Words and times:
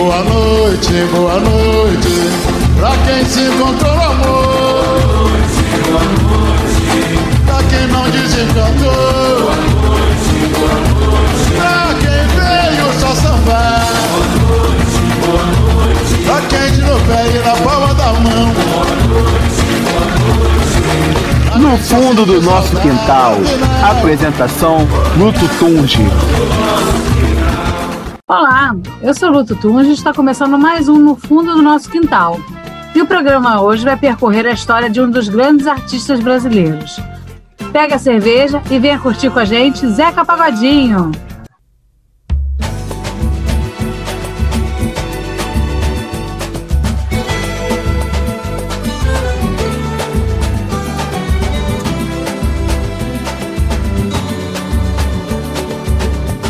Boa 0.00 0.24
noite, 0.24 0.92
boa 1.12 1.38
noite, 1.40 2.08
pra 2.78 2.96
quem 3.04 3.22
se 3.26 3.40
encontrou 3.40 3.94
no 3.94 4.02
amor. 4.02 4.80
Boa 5.20 5.28
noite, 5.28 5.60
boa 5.84 6.02
noite, 6.16 7.44
pra 7.44 7.62
quem 7.64 7.86
não 7.88 8.08
desencantou. 8.08 9.42
Boa 9.42 9.56
noite, 9.60 10.32
boa 10.56 10.74
noite, 10.80 11.52
pra 11.54 11.92
quem 12.00 12.22
veio 12.34 12.88
só 12.98 13.12
sambar. 13.14 13.84
Boa 14.08 14.64
noite, 14.64 14.98
boa 15.20 15.44
noite, 15.44 16.14
pra 16.24 16.40
quem 16.48 16.66
tirou 16.72 16.98
pé 17.00 17.20
e 17.34 17.38
na 17.44 17.54
palma 17.56 17.92
da 17.92 18.12
mão. 18.14 18.54
Boa 18.54 18.86
noite, 19.06 19.60
boa 19.84 20.04
noite. 20.16 21.60
No 21.60 21.76
fundo 21.76 22.24
do 22.24 22.40
nosso 22.40 22.74
quintal, 22.76 23.36
apresentação 23.82 24.88
Luto 25.18 25.46
Tunge. 25.58 26.08
Olá, 28.30 28.76
eu 29.02 29.12
sou 29.12 29.28
Luto 29.28 29.56
Tunge 29.56 29.90
e 29.90 29.92
está 29.92 30.14
começando 30.14 30.56
mais 30.56 30.88
um 30.88 30.96
No 30.96 31.16
Fundo 31.16 31.52
do 31.52 31.60
Nosso 31.60 31.90
Quintal. 31.90 32.38
E 32.94 33.02
o 33.02 33.06
programa 33.06 33.60
hoje 33.60 33.84
vai 33.84 33.96
percorrer 33.96 34.46
a 34.46 34.52
história 34.52 34.88
de 34.88 35.00
um 35.00 35.10
dos 35.10 35.28
grandes 35.28 35.66
artistas 35.66 36.20
brasileiros. 36.20 37.00
Pega 37.72 37.96
a 37.96 37.98
cerveja 37.98 38.62
e 38.70 38.78
venha 38.78 39.00
curtir 39.00 39.30
com 39.30 39.40
a 39.40 39.44
gente 39.44 39.84
Zeca 39.88 40.24
Pagodinho. 40.24 41.10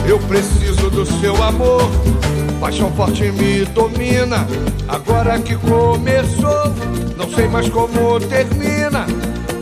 Eu 0.06 0.18
preciso 0.28 0.59
do 0.92 1.06
seu 1.20 1.42
amor, 1.42 1.90
paixão 2.60 2.90
forte 2.92 3.30
me 3.32 3.64
domina. 3.66 4.46
Agora 4.88 5.38
que 5.38 5.56
começou, 5.56 6.74
não 7.16 7.28
sei 7.34 7.48
mais 7.48 7.68
como 7.68 8.18
termina. 8.20 9.06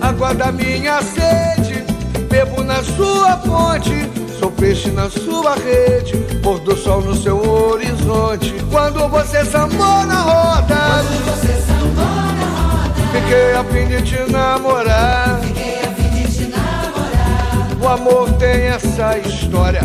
Água 0.00 0.34
da 0.34 0.50
minha 0.50 1.02
sede, 1.02 1.84
bebo 2.28 2.62
na 2.62 2.82
sua 2.82 3.36
fonte. 3.38 4.08
Sou 4.38 4.50
peixe 4.52 4.90
na 4.90 5.10
sua 5.10 5.54
rede, 5.56 6.16
pôr 6.42 6.60
do 6.60 6.76
sol 6.76 7.02
no 7.02 7.14
seu 7.16 7.36
horizonte. 7.36 8.54
Quando 8.70 9.08
você 9.08 9.44
sambou 9.44 10.06
na 10.06 10.22
roda, 10.22 10.76
Quando 10.76 11.24
você 11.24 11.60
sambou 11.66 12.04
na 12.36 12.46
roda, 12.62 12.94
fiquei 13.12 13.52
a 13.54 13.64
fim 13.64 13.86
de 13.88 14.02
te 14.02 14.32
namorar. 14.32 15.40
fiquei 15.42 15.80
a 15.82 15.88
fim 15.88 16.08
de 16.10 16.36
te 16.36 16.44
namorar. 16.50 17.76
O 17.82 17.88
amor 17.88 18.32
tem 18.34 18.66
essa 18.66 19.18
história. 19.18 19.80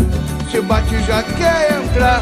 Se 0.53 0.61
bate 0.61 1.01
já 1.07 1.23
quer 1.23 1.73
entrar. 1.73 2.21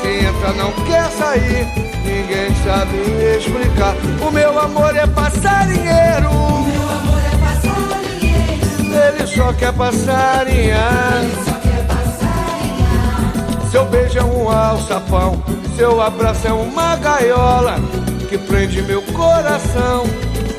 Se 0.00 0.08
entra 0.24 0.52
não 0.52 0.70
quer 0.86 1.10
sair. 1.10 1.66
Ninguém 2.04 2.54
sabe 2.62 2.96
explicar. 3.36 3.96
O 4.24 4.30
meu 4.30 4.56
amor 4.60 4.94
é 4.94 5.04
passarinheiro. 5.08 6.30
Meu 6.30 6.88
amor 6.88 7.20
é 7.26 7.36
passarinheiro, 7.42 8.94
Ele 8.94 9.26
só 9.26 9.52
quer 9.54 9.72
passarinhar. 9.72 11.24
só 11.44 11.52
quer 11.54 11.84
passarinhar. 11.88 13.70
Seu 13.72 13.84
beijo 13.86 14.20
é 14.20 14.24
um 14.24 14.48
alçapão. 14.48 15.42
Seu 15.76 16.00
abraço 16.00 16.46
é 16.46 16.52
uma 16.52 16.94
gaiola. 16.94 17.80
Que 18.28 18.38
prende 18.38 18.82
meu 18.82 19.02
coração. 19.02 20.04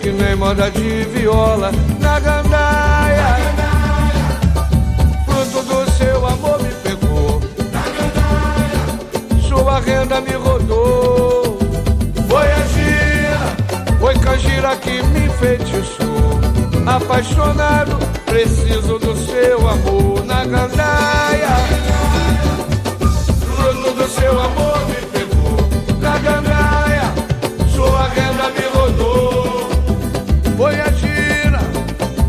Que 0.01 0.11
nem 0.11 0.35
moda 0.35 0.69
de 0.69 1.05
viola. 1.05 1.71
Na 2.01 2.19
gandaia. 2.19 2.84
Sua 10.05 10.17
renda 10.17 10.21
me 10.21 10.37
rodou. 10.37 11.57
Foi 12.29 12.51
a 12.51 12.61
gira, 12.67 13.97
foi 13.99 14.13
canjira 14.19 14.75
que 14.75 15.01
me 15.01 15.25
enfeitiçou. 15.25 16.39
Apaixonado, 16.85 17.97
preciso 18.25 18.99
do 18.99 19.15
seu 19.25 19.67
amor 19.67 20.23
na 20.25 20.45
gandaia. 20.45 21.49
Fruto 23.55 23.95
do 23.95 24.07
seu 24.07 24.39
amor 24.39 24.79
me 24.89 24.95
pegou. 25.07 25.99
Na 25.99 26.19
gandaia, 26.19 27.13
sua 27.73 28.07
renda 28.09 28.51
me 28.51 28.65
rodou. 28.77 29.69
Foi 30.55 30.79
a 30.81 30.91
gira, 30.91 31.59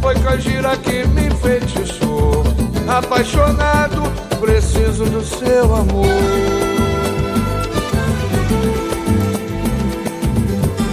foi 0.00 0.14
canjira 0.14 0.76
que 0.78 1.06
me 1.08 1.26
enfeitiçou. 1.26 2.42
Apaixonado, 2.88 4.02
preciso 4.40 5.04
do 5.04 5.22
seu 5.22 5.74
amor. 5.74 6.75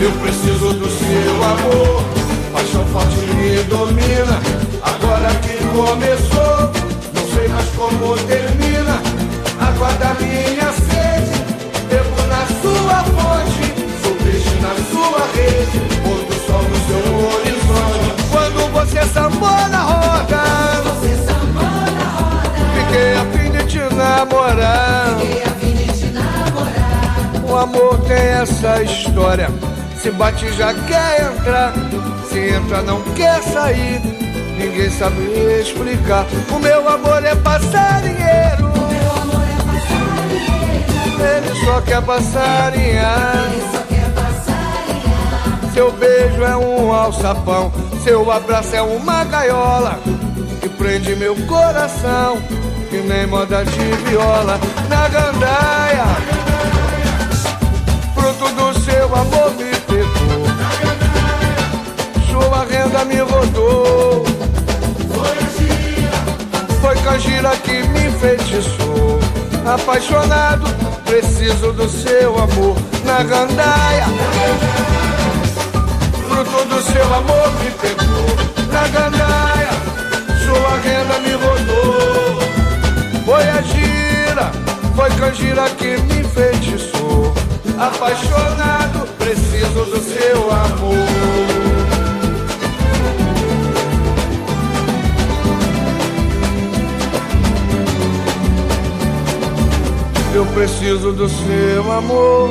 Eu 0.04 0.12
preciso 0.12 0.74
do 0.74 0.90
seu 0.90 1.44
amor, 1.46 2.04
paixão 2.52 2.86
forte 2.88 3.26
me 3.36 3.64
domina. 3.64 4.38
Agora 4.84 5.30
que 5.36 5.56
começou, 5.68 6.72
não 7.14 7.26
sei 7.34 7.48
mais 7.48 7.70
como 7.70 8.18
termina. 8.28 9.02
Água 9.62 9.94
da 9.94 10.14
minha 10.16 10.74
sede, 10.74 11.40
bebo 11.88 12.22
na 12.28 12.46
sua 12.62 13.04
fonte. 13.16 13.64
Sou 14.04 14.14
peixe 14.16 14.56
na 14.60 14.76
sua 14.92 15.24
rede, 15.36 15.80
pôr 16.04 16.20
do 16.26 16.36
sol 16.48 16.64
no 16.64 16.76
seu 16.86 17.06
horizonte. 17.30 18.10
Quando 18.30 18.60
você 18.74 19.02
sambou 19.06 19.68
na 19.70 19.84
roda, 19.84 20.44
Você 20.84 21.16
sambou 21.16 21.64
na 21.64 22.08
roda, 22.20 22.52
fiquei 22.76 23.14
a 23.14 23.26
fim 23.32 23.52
de 23.52 23.64
te 23.68 23.96
namorar. 23.96 25.18
fiquei 25.22 25.44
a 25.44 25.50
fim 25.52 25.74
de 25.74 25.88
te 25.98 26.06
namorar. 26.08 27.50
O 27.50 27.56
amor 27.56 28.00
tem 28.02 28.18
essa 28.18 28.84
história. 28.84 29.73
Se 30.04 30.12
bate 30.12 30.52
já 30.52 30.74
quer 30.74 31.32
entrar. 31.32 31.72
Se 32.30 32.38
entra 32.38 32.82
não 32.82 33.02
quer 33.16 33.42
sair. 33.42 34.02
Ninguém 34.58 34.90
sabe 34.90 35.22
explicar. 35.62 36.26
O 36.52 36.60
meu 36.60 36.90
amor 36.90 37.24
é 37.24 37.34
passarinheiro. 37.36 38.64
Meu 38.90 39.12
amor 39.22 39.48
é 39.48 39.56
passarinheiro, 39.64 41.24
Ele 41.24 41.66
só 41.66 41.80
quer 41.82 42.02
passarinhar. 42.02 43.46
só 43.72 43.82
quer 43.84 44.10
passarinhar. 44.12 45.74
Seu 45.74 45.92
beijo 45.94 46.44
é 46.44 46.58
um 46.58 46.92
alçapão. 46.92 47.72
Seu 48.04 48.30
abraço 48.30 48.76
é 48.76 48.82
uma 48.82 49.24
gaiola. 49.24 50.02
Que 50.60 50.68
prende 50.68 51.16
meu 51.16 51.34
coração. 51.48 52.42
Que 52.90 52.98
nem 52.98 53.26
moda 53.26 53.64
de 53.64 54.10
viola. 54.10 54.60
Na 54.90 55.08
gandaia. 55.08 56.06
Fruto 58.14 58.50
do 58.54 58.82
seu 58.82 59.06
amor. 59.16 59.73
Sua 62.34 62.66
renda 62.66 63.06
me 63.06 63.18
rodou. 63.18 64.26
Foi 66.82 66.96
canjira 66.96 67.56
que 67.58 67.84
me 67.90 68.08
enfeitiçou. 68.08 69.20
Apaixonado, 69.72 70.66
preciso 71.06 71.72
do 71.74 71.88
seu 71.88 72.32
amor. 72.40 72.76
Na 73.06 73.22
gandaia. 73.22 74.06
Fruto 76.28 76.66
do 76.66 76.82
seu 76.82 77.14
amor 77.14 77.52
me 77.60 77.70
pegou. 77.70 78.26
Na 78.72 78.88
gandaia, 78.88 79.70
sua 80.44 80.80
renda 80.80 81.20
me 81.20 81.34
rodou. 81.34 82.40
Foi 83.26 83.48
a 83.48 83.62
gira, 83.62 84.52
foi 84.96 85.10
canjira 85.12 85.70
que 85.70 85.98
me 86.02 86.22
enfeitiçou. 86.22 87.32
Apaixonado, 87.78 89.08
preciso 89.20 89.86
do 89.86 90.00
seu 90.02 90.52
amor. 90.52 91.53
Eu 100.34 100.46
preciso 100.48 101.12
do 101.12 101.30
seu 101.30 101.92
amor, 101.92 102.50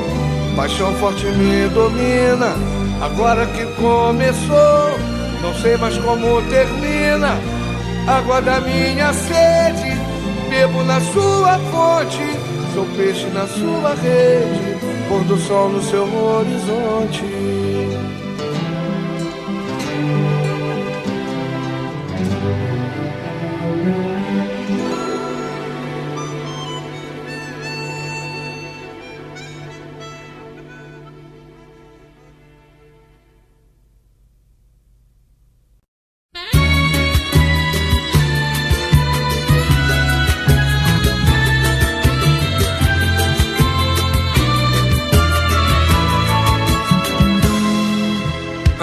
paixão 0.54 0.94
forte 0.94 1.26
me 1.26 1.68
domina. 1.68 2.54
Agora 3.00 3.44
que 3.46 3.64
começou, 3.74 4.98
não 5.42 5.52
sei 5.60 5.76
mais 5.76 5.98
como 5.98 6.40
termina. 6.42 7.36
Água 8.06 8.40
da 8.40 8.60
minha 8.60 9.12
sede, 9.12 9.98
bebo 10.48 10.84
na 10.84 11.00
sua 11.00 11.58
fonte. 11.72 12.38
Sou 12.72 12.86
peixe 12.96 13.26
na 13.34 13.46
sua 13.48 13.94
rede, 13.96 14.78
pôr 15.08 15.24
do 15.24 15.36
sol 15.36 15.68
no 15.68 15.82
seu 15.82 16.04
horizonte. 16.04 17.61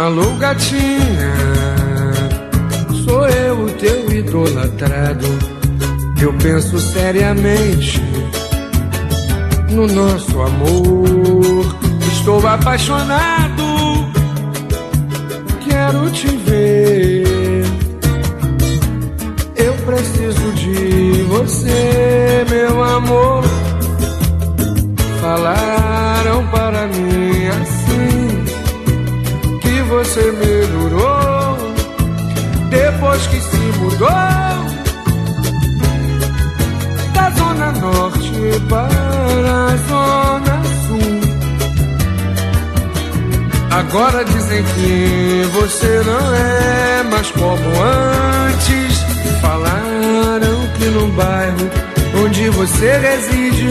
Alô, 0.10 0.26
gatinha, 0.40 1.36
sou 3.06 3.28
eu 3.28 3.66
o 3.66 3.70
teu 3.74 4.12
idolatrado. 4.12 5.28
Eu 6.20 6.34
penso 6.34 6.80
seriamente 6.80 8.02
no 9.70 9.86
nosso 9.86 10.42
amor. 10.42 11.78
Estou 12.12 12.48
apaixonado, 12.48 13.64
quero 15.70 16.10
te 16.10 16.28
ver. 16.38 17.66
Eu 19.58 19.74
preciso 19.86 20.52
de 20.54 21.22
você, 21.30 22.46
meu 22.50 22.84
amor. 22.84 23.44
Falaram 25.22 25.79
você 30.10 30.32
melhorou 30.32 31.58
depois 32.72 33.28
que 33.28 33.40
se 33.40 33.58
mudou 33.78 34.08
da 37.14 37.30
zona 37.38 37.72
norte 37.74 38.34
para 38.68 39.68
a 39.68 39.78
zona 39.88 40.62
sul. 40.88 41.20
Agora 43.70 44.26
dizem 44.26 44.64
que 44.64 45.44
você 45.54 46.02
não 46.04 46.34
é 46.34 47.04
mais 47.04 47.30
como 47.30 47.84
antes. 47.84 48.98
Falaram 49.42 50.68
que 50.76 50.86
no 50.86 51.08
bairro 51.12 51.70
onde 52.26 52.50
você 52.50 52.98
reside 52.98 53.70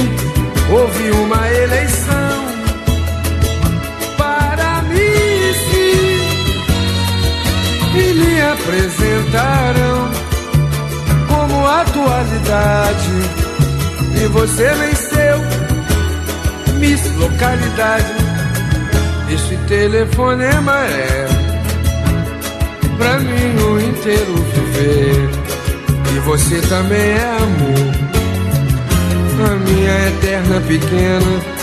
houve 0.70 1.11
uma 1.11 1.50
eleição 1.50 2.38
lhe 8.70 8.87
apresentaram 8.87 10.11
como 11.26 11.67
atualidade. 11.67 13.12
E 14.23 14.26
você 14.29 14.69
venceu. 14.75 15.38
Miss 16.79 17.00
Localidade. 17.17 18.12
Este 19.31 19.56
telefonema 19.69 20.73
é 20.87 21.26
pra 22.97 23.19
mim 23.19 23.62
o 23.62 23.81
inteiro 23.81 24.35
viver. 24.35 25.31
E 26.14 26.19
você 26.21 26.61
também 26.69 26.99
é 26.99 27.37
amor. 27.37 27.99
A 29.41 29.55
minha 29.55 30.09
eterna 30.09 30.61
pequena. 30.67 31.59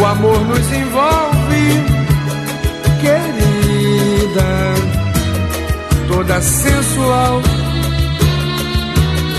O 0.00 0.04
amor 0.04 0.38
nos 0.44 0.70
envolve, 0.70 1.17
toda 6.08 6.40
sensual, 6.40 7.40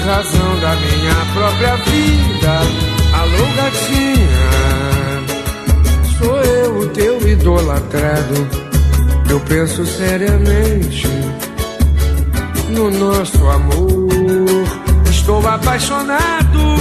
razão 0.06 0.60
da 0.62 0.76
minha 0.76 1.16
própria 1.34 1.76
vida. 1.76 2.62
Alô, 3.14 3.46
gatinha, 3.58 4.52
sou 6.18 6.38
eu 6.42 6.80
o 6.80 6.88
teu 6.90 7.28
idolatrado. 7.28 8.48
Eu 9.30 9.40
penso 9.42 9.86
seriamente 9.86 11.08
no 12.70 12.90
nosso 12.90 13.46
amor. 13.50 14.08
Estou 15.10 15.46
apaixonado 15.48 16.80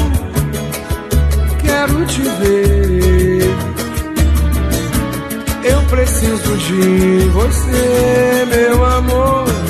quero 1.69 2.07
te 2.07 2.23
ver. 2.23 3.55
Eu 5.65 5.83
preciso 5.83 6.57
de 6.57 7.29
você, 7.31 8.47
meu 8.51 8.85
amor. 8.85 9.68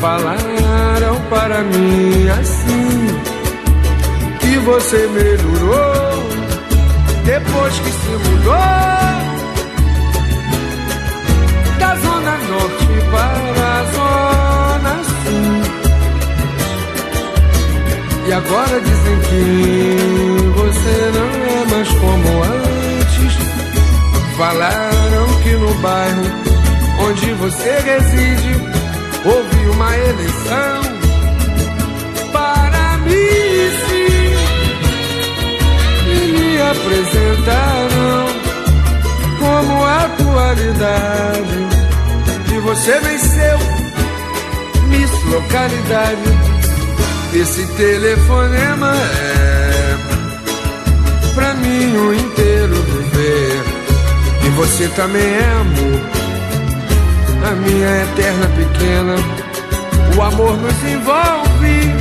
Falaram 0.00 1.20
para 1.28 1.62
mim 1.62 2.28
assim 2.30 3.06
que 4.40 4.56
você 4.60 5.06
melhorou 5.08 6.22
depois 7.26 7.78
que 7.80 7.90
se 7.90 8.08
mudou 8.08 8.54
da 11.78 11.94
zona 11.96 12.38
norte 12.48 12.86
para 13.10 13.66
a 13.76 13.84
zona 13.92 15.04
sul. 15.04 15.62
E 18.26 18.32
agora 18.32 18.80
dizem 18.80 19.20
que 19.28 19.42
você 20.56 20.96
não 21.14 21.30
é 21.44 21.64
mais 21.74 21.88
como 21.90 22.42
antes. 22.42 23.36
Falaram 24.38 25.26
que 25.42 25.52
no 25.56 25.74
bairro 25.74 26.24
onde 27.06 27.32
você 27.34 27.70
reside 27.80 28.79
houve 29.24 29.68
uma 29.68 29.96
eleição 29.96 30.82
para 32.32 32.98
Miss 32.98 33.80
e 36.06 36.32
me 36.32 36.60
apresentaram 36.62 38.26
como 39.38 39.84
atualidade. 39.84 41.60
E 42.52 42.58
você 42.58 42.98
venceu 43.00 43.58
Miss 44.88 45.10
Localidade. 45.24 46.50
Esse 47.32 47.64
telefonema 47.76 48.92
é 48.92 49.96
pra 51.34 51.54
mim 51.54 51.96
o 51.96 52.12
inteiro 52.14 52.74
viver. 52.74 53.62
E 54.44 54.48
você 54.50 54.88
também 54.88 55.22
é 55.22 55.50
amor, 55.60 56.00
a 57.44 57.50
minha 57.52 58.02
eterna 58.02 58.46
pequena. 58.56 59.16
O 60.16 60.22
amor 60.22 60.56
nos 60.58 60.82
envolve, 60.84 61.94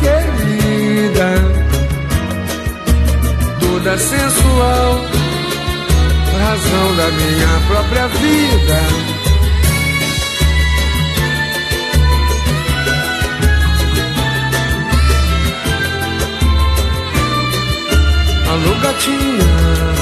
querida, 0.00 1.34
toda 3.60 3.96
sensual, 3.96 5.00
razão 6.38 6.96
da 6.96 7.10
minha 7.12 7.60
própria 7.68 8.08
vida. 8.08 9.08
Alô, 18.50 18.74
gatinha. 18.82 19.97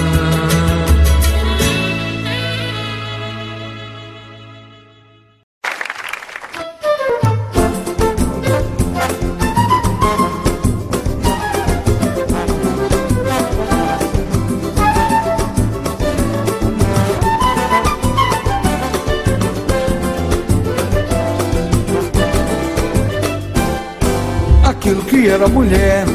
Era 25.36 25.48
mulher. 25.48 26.06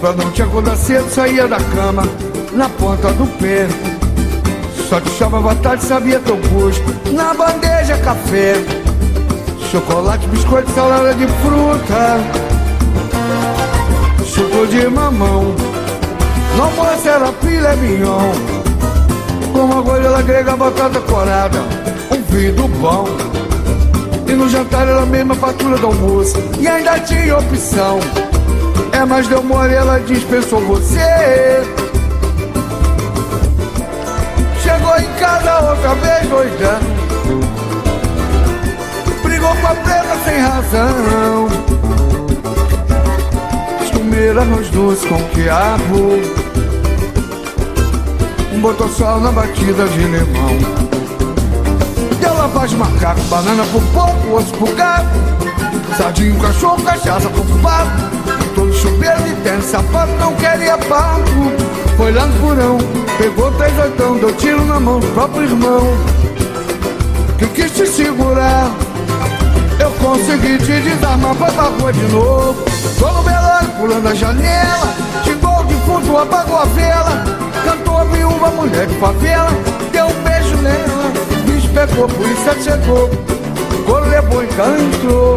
Pra 0.00 0.12
não 0.12 0.30
te 0.30 0.40
acordar 0.40 0.74
cedo, 0.74 1.06
saía 1.10 1.46
da 1.46 1.58
cama 1.58 2.04
Na 2.54 2.66
ponta 2.66 3.12
do 3.12 3.26
pé. 3.38 3.68
Só 4.88 4.98
te 5.02 5.10
chamava 5.10 5.54
tarde, 5.56 5.84
sabia 5.84 6.18
teu 6.18 6.38
gosto 6.48 6.82
Na 7.12 7.34
bandeja, 7.34 7.98
café. 7.98 8.54
Chocolate, 9.70 10.26
biscoito, 10.28 10.70
salada 10.70 11.12
de 11.12 11.26
fruta. 11.26 12.20
Suco 14.24 14.66
de 14.66 14.88
mamão. 14.88 15.54
No 16.56 16.62
almoço 16.62 17.06
era 17.06 17.30
filé 17.34 17.76
mignon. 17.76 18.32
Com 19.52 19.58
uma 19.58 19.82
goela 19.82 20.22
grega, 20.22 20.56
batata 20.56 21.00
corada 21.00 21.58
Um 22.10 22.22
vidro 22.32 22.66
bom 22.66 23.33
e 24.34 24.36
no 24.36 24.48
jantar 24.48 24.88
era 24.88 25.02
a 25.02 25.06
mesma 25.06 25.34
fatura 25.36 25.78
do 25.78 25.86
almoço. 25.86 26.36
E 26.58 26.66
ainda 26.66 26.98
tinha 27.00 27.38
opção. 27.38 28.00
É, 28.92 29.04
mas 29.04 29.28
deu 29.28 29.42
mole, 29.42 29.72
ela 29.72 29.98
dispensou 30.00 30.60
você. 30.60 31.62
Chegou 34.60 34.96
em 34.98 35.20
casa 35.20 35.70
outra 35.70 35.94
vez 35.96 36.28
doida 36.28 36.80
Brigou 39.22 39.54
com 39.56 39.66
a 39.66 39.74
preta 39.74 40.16
sem 40.24 40.38
razão. 40.38 41.48
Comer 43.92 44.38
arroz 44.38 44.68
doce 44.70 45.06
com 45.06 45.22
quiabo 45.28 46.20
Botou 48.60 48.88
sal 48.88 49.20
na 49.20 49.30
batida 49.30 49.86
de 49.88 49.98
limão 49.98 50.83
Lavagem 52.54 52.78
macaco, 52.78 53.20
banana 53.22 53.64
pro 53.64 53.80
porco, 53.92 54.36
osso 54.36 54.52
pro 54.52 54.72
gato 54.76 55.08
Sardinho, 55.96 56.38
cachorro, 56.40 56.80
cachaça 56.84 57.28
pro 57.28 57.42
pato 57.58 57.90
Todo 58.54 58.72
chuveiro 58.72 59.22
de 59.24 59.34
terno, 59.42 59.60
sapato, 59.60 60.12
não 60.20 60.32
queria 60.36 60.78
papo 60.78 61.52
Foi 61.96 62.12
lá 62.12 62.26
no 62.26 62.34
furão, 62.38 62.78
pegou 63.18 63.50
três 63.52 63.76
oitão, 63.76 64.16
deu 64.18 64.32
tiro 64.36 64.64
na 64.66 64.78
mão 64.78 65.00
do 65.00 65.06
próprio 65.08 65.42
irmão. 65.42 65.82
Que 67.38 67.46
quis 67.48 67.72
te 67.72 67.86
segurar, 67.88 68.70
eu 69.80 69.90
consegui 69.92 70.56
te 70.58 70.80
desarmar, 70.80 71.34
foi 71.34 71.50
pra 71.50 71.64
rua 71.64 71.92
de 71.92 72.02
novo. 72.12 72.64
Tô 72.98 73.10
no 73.10 73.22
velório, 73.22 73.68
pulando 73.80 74.08
a 74.08 74.14
janela, 74.14 74.94
xingou 75.24 75.60
o 75.60 75.64
defunto, 75.64 76.16
apagou 76.16 76.58
a 76.58 76.64
vela. 76.66 77.24
Cantou 77.64 77.98
a 77.98 78.04
viúva, 78.04 78.50
mulher 78.50 78.86
de 78.86 78.94
favela, 78.98 79.50
deu 79.90 80.06
um 80.06 80.22
beijo 80.22 80.56
nela. 80.58 80.93
Bicho 81.84 81.86
pegou, 81.86 82.08
polícia 82.08 82.54
chegou, 82.62 83.10
levou 84.08 84.42
e 84.42 84.46
cara 84.48 84.80
entrou. 84.80 85.36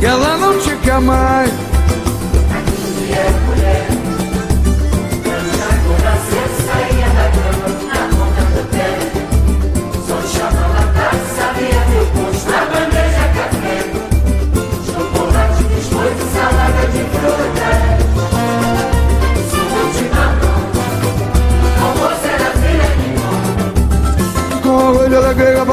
Que 0.00 0.06
ela 0.06 0.36
não 0.38 0.58
te 0.58 0.76
quer 0.78 1.00
mais. 1.00 1.73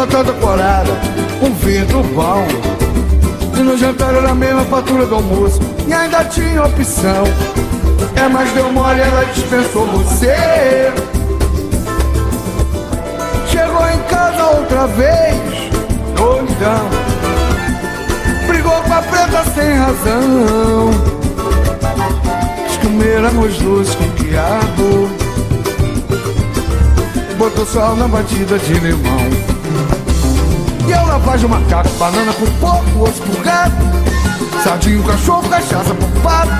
Batata 0.05 0.33
corada, 0.33 0.91
um 1.43 1.53
vidro 1.53 2.01
bom. 2.15 2.47
E 3.55 3.59
no 3.59 3.77
jantar 3.77 4.15
era 4.15 4.31
a 4.31 4.35
mesma 4.35 4.63
fatura 4.63 5.05
do 5.05 5.15
almoço 5.15 5.59
E 5.85 5.93
ainda 5.93 6.23
tinha 6.23 6.63
opção. 6.63 7.23
É, 8.15 8.27
mas 8.27 8.51
deu 8.53 8.71
mole, 8.71 8.99
ela 8.99 9.23
dispensou 9.25 9.85
você. 9.87 10.91
Chegou 13.47 13.87
em 13.89 13.99
casa 14.09 14.43
outra 14.57 14.87
vez 14.87 15.71
Doidão. 16.15 16.89
Brigou 18.47 18.81
com 18.81 18.93
a 18.93 19.01
preta 19.03 19.43
sem 19.53 19.73
razão. 19.75 20.89
Escuméramos 22.71 23.61
luz 23.61 23.93
com 23.93 24.09
quiabo 24.11 25.09
Botou 27.37 27.65
sal 27.65 27.95
na 27.95 28.07
batida 28.07 28.57
de 28.57 28.73
limão 28.73 29.50
e 31.21 31.25
lavagem 31.25 31.45
o 31.45 31.49
macaco, 31.49 31.89
banana 31.91 32.33
pro 32.33 32.51
porco, 32.53 33.03
osso 33.03 33.21
pro 33.21 33.43
gato 33.43 33.75
Sardinho, 34.63 35.03
cachorro, 35.03 35.47
cachaça 35.49 35.93
pro 35.93 36.07
pato 36.21 36.51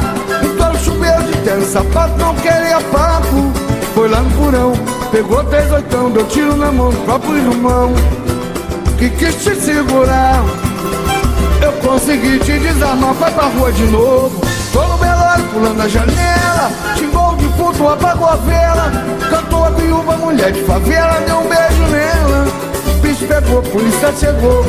Então 0.43 0.75
chuveiro 0.75 1.23
de 1.23 1.37
terra 1.39 1.59
e 1.59 1.65
sapato 1.65 2.17
não 2.17 2.35
queria 2.35 2.79
papo. 2.91 3.51
Foi 3.93 4.07
lá 4.07 4.21
no 4.21 4.31
porão, 4.31 4.73
pegou 5.11 5.43
três 5.45 5.71
oitão 5.71 6.09
Deu 6.11 6.25
tiro 6.27 6.55
na 6.55 6.71
mão 6.71 6.89
do 6.89 6.97
próprio 7.05 7.37
irmão. 7.37 7.93
Que 8.97 9.09
quis 9.09 9.35
te 9.35 9.55
segurar. 9.55 10.43
Eu 11.61 11.71
consegui 11.87 12.39
te 12.39 12.59
desarmar, 12.59 13.13
vai 13.15 13.31
pra 13.31 13.45
rua 13.45 13.71
de 13.71 13.85
novo. 13.85 14.41
Tô 14.71 14.85
no 14.85 14.97
velório, 14.97 15.43
pulando 15.45 15.81
a 15.81 15.87
janela. 15.87 16.71
Xingou 16.97 17.33
o 17.33 17.35
defunto, 17.35 17.87
apagou 17.87 18.27
a 18.27 18.35
vela. 18.35 18.91
Cantou 19.29 19.65
a 19.65 19.69
viúva, 19.71 20.17
mulher 20.17 20.51
de 20.51 20.61
favela 20.63 21.21
Deu 21.25 21.37
um 21.37 21.47
beijo 21.47 21.83
nela 21.91 22.70
bicho 23.11 23.27
pegou, 23.27 23.61
polícia 23.63 24.13
chegou, 24.13 24.63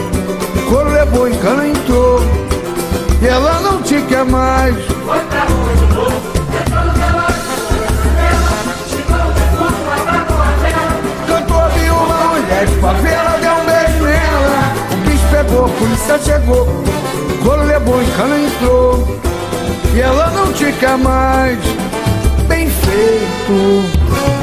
coro 0.68 0.90
levou, 0.90 1.28
encana 1.28 1.68
entrou. 1.68 2.20
E 3.20 3.26
ela 3.26 3.60
não 3.60 3.80
te 3.82 4.02
quer 4.02 4.24
mais. 4.24 4.74
Foi 4.84 5.20
pra 5.20 5.44
rua 5.44 5.74
de 5.76 5.86
novo, 5.94 6.16
a 6.48 6.62
a 12.52 12.66
favela, 12.80 13.38
deu 13.40 13.52
um 13.52 13.64
beijo 13.64 14.02
nela. 14.04 14.72
O 14.92 14.96
bicho 15.08 15.26
pegou, 15.30 15.68
polícia 15.68 16.18
chegou, 16.18 16.66
coro 17.44 17.62
levou, 17.62 18.02
encana 18.02 18.38
entrou. 18.38 19.20
E 19.94 20.00
ela 20.00 20.30
não 20.30 20.52
te 20.52 20.72
quer 20.72 20.96
mais. 20.98 21.58
Bem 22.48 22.68
feito. 22.68 24.41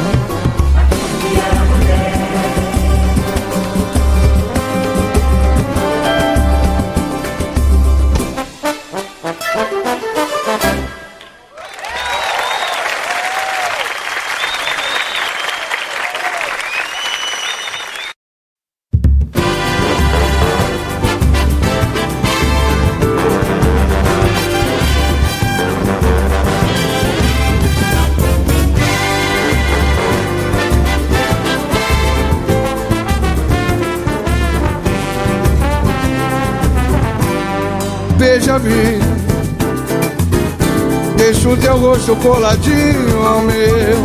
Rosto 41.89 42.15
coladinho 42.17 43.25
ao 43.25 43.41
meu. 43.41 43.97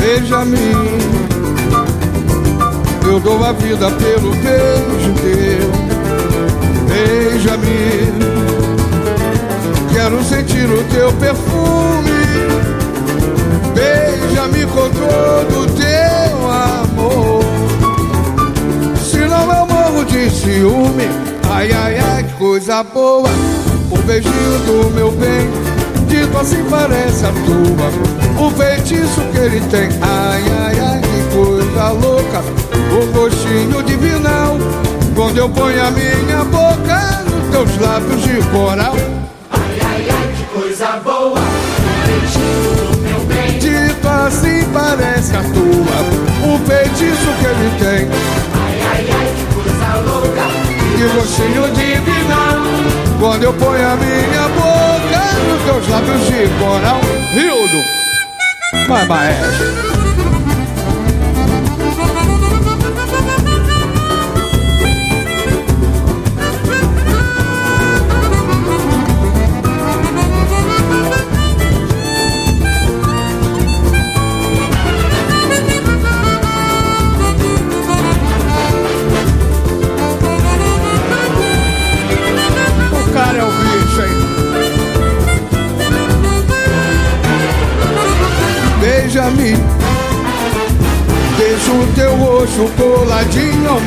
Beija-me. 0.00 0.56
Eu 3.06 3.20
dou 3.20 3.44
a 3.44 3.52
vida 3.52 3.90
pelo 3.90 4.30
beijo 4.30 5.12
teu. 5.20 5.70
Beija-me. 6.88 8.14
Quero 9.92 10.24
sentir 10.24 10.64
o 10.64 10.82
teu 10.84 11.12
perfume. 11.12 12.24
Beija-me 13.74 14.64
com 14.64 14.88
todo 14.88 15.60
o 15.60 15.66
teu 15.66 16.50
amor. 16.50 17.44
Senão 19.04 19.52
eu 19.52 19.66
morro 19.66 20.04
de 20.06 20.30
ciúme. 20.30 21.10
Ai, 21.50 21.70
ai, 21.72 21.98
ai, 21.98 22.24
que 22.24 22.32
coisa 22.34 22.82
boa. 22.82 23.28
O 23.90 23.98
beijinho 23.98 24.58
do 24.66 24.90
meu 24.94 25.10
bem 25.10 25.63
Dito 26.14 26.38
assim 26.38 26.64
parece 26.70 27.26
a 27.26 27.32
tua. 27.32 28.46
O 28.46 28.48
feitiço 28.50 29.20
que 29.32 29.36
ele 29.36 29.60
tem 29.62 29.88
Ai, 30.00 30.44
ai, 30.64 30.78
ai, 30.78 31.00
que 31.00 31.34
coisa 31.34 31.88
louca. 31.90 32.40
O 32.92 33.12
gostinho 33.12 33.82
divinal 33.82 34.56
Quando 35.16 35.38
eu 35.38 35.48
ponho 35.48 35.84
a 35.84 35.90
minha 35.90 36.44
boca 36.44 37.24
Nos 37.24 37.50
teus 37.50 37.80
lábios 37.80 38.22
de 38.22 38.40
coral. 38.50 38.94
Ai, 39.50 39.80
ai, 39.84 40.06
ai, 40.08 40.34
que 40.36 40.44
coisa 40.56 41.00
boa, 41.02 41.32
o 41.32 42.92
do 42.92 42.98
meu 42.98 43.20
bem. 43.26 43.58
Dito 43.58 44.06
assim 44.06 44.64
parece 44.72 45.34
a 45.34 45.42
tua. 45.42 46.54
O 46.54 46.58
feitiço 46.64 47.26
que 47.40 47.44
ele 47.44 47.70
tem. 47.80 48.08
Ai, 48.54 48.80
ai, 48.92 49.08
ai, 49.10 49.34
que 49.36 49.52
coisa 49.52 49.96
louca, 50.06 50.46
Que 50.96 51.08
gostinho 51.08 51.72
divinal 51.72 52.62
Quando 53.18 53.42
eu 53.42 53.52
ponho 53.54 53.88
a 53.90 53.96
minha 53.96 54.48
boca 54.50 54.73
Nos 55.48 55.62
teus 55.64 55.88
lábios 55.88 56.26
de 56.28 56.48
coral 56.58 57.00
Rildo. 57.34 57.84
Vai, 58.88 59.06
maestro 59.06 59.93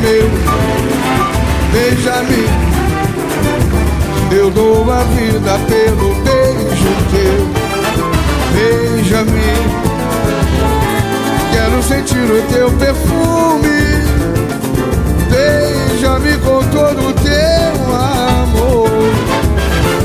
meu 0.02 0.78
Beija-me. 1.72 2.48
Eu 4.36 4.50
dou 4.52 4.92
a 4.92 5.04
vida 5.04 5.60
pelo 5.68 6.16
beijo 6.24 6.96
teu. 7.12 7.48
Beija-me. 8.54 9.54
Quero 11.52 11.84
sentir 11.84 12.32
o 12.32 12.42
teu 12.52 12.72
perfume. 12.72 13.68
Beija-me 15.30 16.38
com 16.38 16.64
todo 16.70 17.10
o 17.10 17.14
teu 17.14 17.96
amor. 17.96 18.90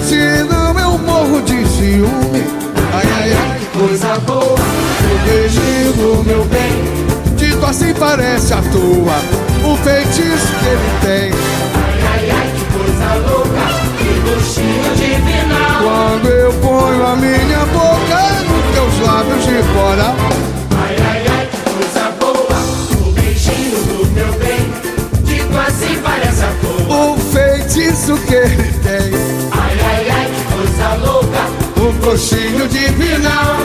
Senão 0.07 0.79
eu 0.79 0.99
morro 0.99 1.43
de 1.43 1.67
ciúme. 1.69 2.45
Ai, 2.93 3.07
ai, 3.21 3.33
ai, 3.33 3.61
coisa 3.73 4.19
boa, 4.21 4.59
do 5.97 6.25
meu 6.25 6.45
bem. 6.45 7.37
Dito 7.37 7.65
assim 7.65 7.95
parece 7.95 8.53
à 8.53 8.59
toa 8.59 9.52
o 9.65 9.77
feitiço 9.77 10.53
que 10.59 10.67
ele 10.67 10.91
tem. 11.03 11.31
Ai, 11.75 12.01
ai, 12.13 12.31
ai, 12.31 12.53
que 12.57 12.65
coisa 12.77 13.15
louca, 13.29 13.65
que 13.99 14.11
gostinho 14.29 14.97
divinal. 14.97 15.83
Quando 15.83 16.29
eu 16.29 16.53
ponho 16.55 17.07
a 17.07 17.17
minha 17.17 17.67
boca 17.67 18.21
nos 18.49 18.65
teus 18.75 19.07
lábios 19.07 19.45
de 19.45 19.63
fora. 19.73 20.15
Ai, 20.77 20.97
ai, 20.99 21.27
ai, 21.29 21.49
que 21.51 21.71
coisa 21.71 22.11
boa, 22.21 22.59
o 23.07 23.13
beijinho 23.13 23.79
do 23.85 24.07
meu 24.13 24.33
bem. 24.39 24.73
Dito 25.25 25.59
assim 25.59 26.01
parece 26.03 26.45
toa. 26.61 27.13
O 27.13 27.17
feitiço 27.19 28.17
que 28.27 28.35
ele 28.35 28.73
tem. 28.83 29.15
Ai, 29.53 29.79
ai, 29.85 30.11
ai, 30.11 30.31
que 30.31 30.43
coisa 30.55 30.95
louca, 31.05 31.43
Um 31.81 31.93
coxinho 32.01 32.69
divinal. 32.69 33.57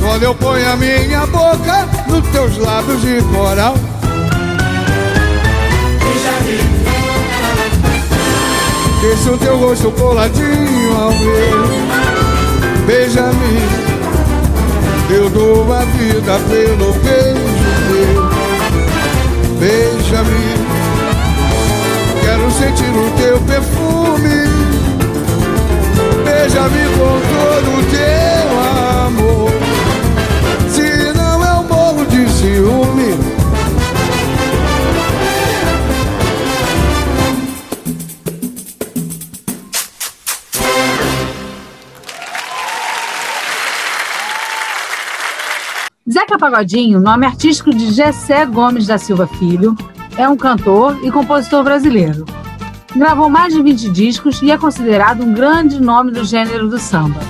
Quando 0.00 0.22
eu 0.22 0.34
ponho 0.34 0.72
a 0.72 0.76
minha 0.76 1.26
boca 1.26 1.88
nos 2.08 2.26
teus 2.28 2.56
lábios 2.56 3.02
de 3.02 3.20
coral. 3.34 3.74
Deixa 9.00 9.32
o 9.32 9.38
teu 9.38 9.56
rosto 9.56 9.90
coladinho 9.92 10.96
ao 11.00 11.10
meu. 11.10 11.64
Beija-me. 12.86 13.90
Eu 15.10 15.30
dou 15.30 15.72
a 15.72 15.80
vida 15.80 16.38
pelo 16.50 16.92
beijo 16.92 17.60
teu. 17.88 18.40
Beija-me. 19.58 20.54
Quero 22.22 22.50
sentir 22.52 22.90
o 22.90 23.10
teu 23.16 23.40
perfume. 23.40 24.38
Beija-me 26.22 26.84
com 26.98 27.20
todo 27.30 27.68
o 27.78 27.82
teu 27.90 28.48
amor. 29.06 29.50
Se 30.68 31.12
não 31.16 31.42
eu 31.42 31.62
morro 31.64 32.04
de 32.04 32.28
ciúme. 32.30 33.39
Pagodinho, 46.40 46.98
nome 46.98 47.26
artístico 47.26 47.70
de 47.70 47.92
Gessé 47.92 48.46
Gomes 48.46 48.86
da 48.86 48.96
Silva 48.96 49.26
Filho, 49.26 49.76
é 50.16 50.26
um 50.26 50.38
cantor 50.38 50.98
e 51.04 51.10
compositor 51.10 51.62
brasileiro. 51.62 52.24
Gravou 52.96 53.28
mais 53.28 53.52
de 53.52 53.62
20 53.62 53.90
discos 53.90 54.40
e 54.40 54.50
é 54.50 54.56
considerado 54.56 55.22
um 55.22 55.34
grande 55.34 55.78
nome 55.78 56.10
do 56.10 56.24
gênero 56.24 56.66
do 56.66 56.78
samba. 56.78 57.20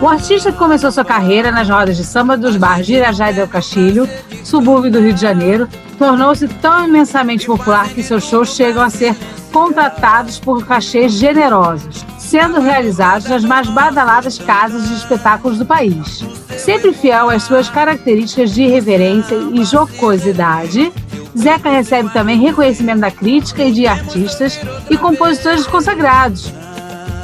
O 0.00 0.08
artista 0.08 0.50
começou 0.50 0.90
sua 0.90 1.04
carreira 1.04 1.52
nas 1.52 1.68
rodas 1.68 1.96
de 1.96 2.04
samba 2.04 2.36
dos 2.36 2.56
bairros 2.56 2.88
de 2.88 2.94
Irajá 2.94 3.30
e 3.30 3.34
Del 3.34 3.46
Castilho, 3.46 4.08
subúrbio 4.42 4.90
do 4.90 5.00
Rio 5.00 5.14
de 5.14 5.20
Janeiro, 5.20 5.68
tornou-se 5.96 6.48
tão 6.48 6.84
imensamente 6.84 7.46
popular 7.46 7.88
que 7.90 8.02
seus 8.02 8.24
shows 8.24 8.56
chegam 8.56 8.82
a 8.82 8.90
ser 8.90 9.14
contratados 9.52 10.40
por 10.40 10.66
cachês 10.66 11.12
generosos, 11.12 12.04
sendo 12.28 12.60
realizados 12.60 13.26
nas 13.26 13.42
mais 13.42 13.70
badaladas 13.70 14.38
casas 14.38 14.86
de 14.86 14.94
espetáculos 14.94 15.56
do 15.56 15.64
país. 15.64 16.22
Sempre 16.58 16.92
fiel 16.92 17.30
às 17.30 17.44
suas 17.44 17.70
características 17.70 18.52
de 18.52 18.64
irreverência 18.64 19.34
e 19.34 19.64
jocosidade, 19.64 20.92
Zeca 21.36 21.70
recebe 21.70 22.10
também 22.10 22.38
reconhecimento 22.38 23.00
da 23.00 23.10
crítica 23.10 23.64
e 23.64 23.72
de 23.72 23.86
artistas 23.86 24.60
e 24.90 24.98
compositores 24.98 25.66
consagrados. 25.66 26.52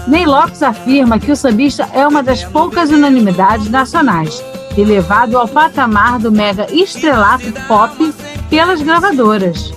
Ney 0.09 0.25
Lopes 0.25 0.63
afirma 0.63 1.19
que 1.19 1.33
o 1.33 1.37
sambista 1.37 1.87
é 1.93 2.07
uma 2.07 2.23
das 2.23 2.43
poucas 2.43 2.91
unanimidades 2.91 3.69
nacionais, 3.69 4.43
elevado 4.77 5.37
ao 5.37 5.47
patamar 5.47 6.19
do 6.19 6.33
mega 6.33 6.67
estrelato 6.73 7.53
pop 7.69 8.15
pelas 8.49 8.81
gravadoras. 8.81 9.75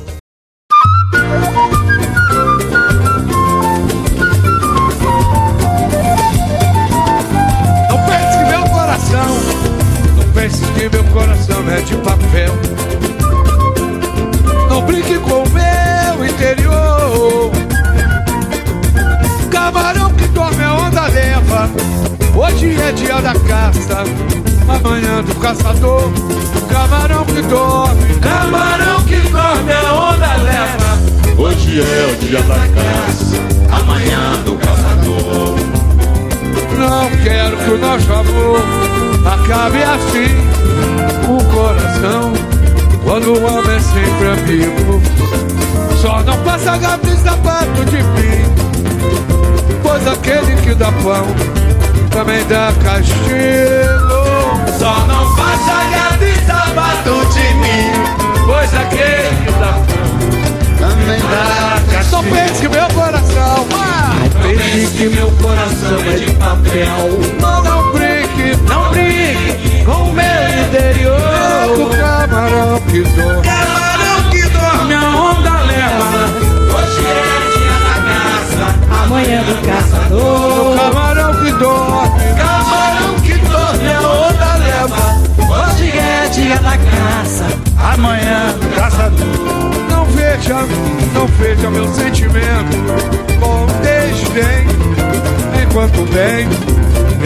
Meu 10.90 11.04
coração 11.06 11.64
é 11.70 11.82
de 11.82 11.96
papel. 11.98 12.54
Não 14.70 14.82
brinque 14.86 15.18
com 15.20 15.44
o 15.44 15.50
meu 15.50 16.26
interior. 16.26 17.52
Camarão 19.52 20.14
que 20.14 20.28
dorme 20.28 20.64
a 20.64 20.74
onda 20.76 21.08
leva. 21.08 21.70
Hoje 22.36 22.78
é 22.80 22.92
dia 22.92 23.22
da 23.22 23.34
caça, 23.34 24.04
amanhã 24.68 25.24
do 25.24 25.36
caçador. 25.36 26.12
Camarão 26.70 27.26
que 27.26 27.42
dorme, 27.42 28.14
camarão 28.22 29.04
que 29.04 29.18
dorme 29.18 29.72
a 29.74 29.94
onda 29.94 30.36
leva. 30.38 31.42
Hoje 31.42 31.82
é 31.82 32.12
o 32.12 32.16
dia 32.18 32.42
da 32.44 32.56
caça. 32.56 33.38
Amanhã 33.72 34.42
do 34.46 34.56
caçador. 34.56 35.58
Não 36.78 37.10
quero 37.24 37.58
que 37.58 37.72
o 37.72 37.78
nosso 37.78 38.14
amor 38.14 38.62
acabe 39.26 39.84
assim. 39.84 40.67
O 41.28 41.44
coração, 41.54 42.34
quando 43.04 43.34
o 43.34 43.46
homem 43.46 43.76
é 43.76 43.80
sempre 43.80 44.28
amigo, 44.30 45.02
só 46.02 46.22
não 46.24 46.38
passa 46.44 46.78
gato 46.78 47.08
e 47.08 47.18
sapato 47.18 47.86
de 47.86 47.98
mim. 48.04 48.46
Pois 49.84 50.08
aquele 50.08 50.56
que 50.62 50.74
dá 50.76 50.92
pão 50.92 51.26
também 52.12 52.44
dá 52.48 52.74
castigo. 52.84 53.18
Só 54.80 55.06
não 55.06 55.36
faça 55.36 55.84
gato 55.92 56.24
e 56.24 56.46
sapato 56.46 57.26
de 57.34 57.54
mim. 57.56 58.28
Pois 58.48 58.74
aquele 58.74 59.36
que 59.44 59.52
dá 59.60 59.74
pão 59.74 60.08
Também 60.80 61.20
dá 61.20 62.04
Só 62.04 62.24
pense 62.24 62.62
que 62.62 62.70
meu 62.70 62.88
coração, 62.88 63.68
ah, 63.74 64.16
Pense 64.42 64.94
que 64.96 65.10
meu 65.10 65.30
coração 65.32 66.00
é 66.00 66.16
de 66.16 66.32
papel. 66.34 67.20
não, 67.42 67.64
não 67.64 67.92
brinque, 67.92 68.56
Não 68.70 68.90
brinque 68.90 69.84
com 69.84 70.10
o 70.10 70.14
meu 70.14 70.37
é 70.68 70.92
interior. 70.92 71.20
o 71.80 71.90
camarão 71.90 72.80
que 72.82 73.02
dorme. 73.02 73.42
Camarão 73.42 74.30
que 74.30 74.42
dorme 74.50 74.94
a 74.94 75.02
onda 75.02 75.62
leva. 75.64 76.22
Hoje 76.74 77.04
é 77.08 77.28
dia 77.58 77.76
da 77.84 77.96
caça. 78.08 78.66
Amanhã 79.04 79.44
do 79.44 79.56
caçador. 79.66 80.20
O 80.20 80.78
camarão 80.78 81.34
que 81.44 81.52
dorme. 81.54 82.20
Camarão 82.38 83.16
que 83.22 83.36
dorme 83.38 83.94
a 83.94 84.02
onda 84.02 84.56
leva. 84.58 85.04
Hoje 85.38 85.98
é 85.98 86.30
dia 86.30 86.58
da 86.58 86.78
caça. 86.78 87.46
Amanhã 87.94 88.54
do 88.60 88.76
caçador. 88.76 89.88
Não 89.90 90.06
veja, 90.06 90.56
não 91.14 91.28
veja 91.28 91.70
meu 91.70 91.88
sentimento 91.94 92.78
com 93.40 93.66
desdém. 93.82 94.68
Enquanto 95.64 96.02
bem 96.12 96.48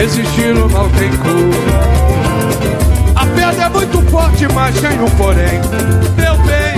existir 0.01 0.56
o 0.56 0.69
mal 0.69 0.89
tem 0.89 1.10
cura. 1.17 2.80
A 3.51 3.53
pedra 3.53 3.65
é 3.65 3.69
muito 3.69 4.01
forte, 4.09 4.47
mas 4.53 4.79
tem 4.79 5.01
um 5.01 5.09
porém. 5.11 5.61
Meu 6.15 6.37
bem, 6.37 6.75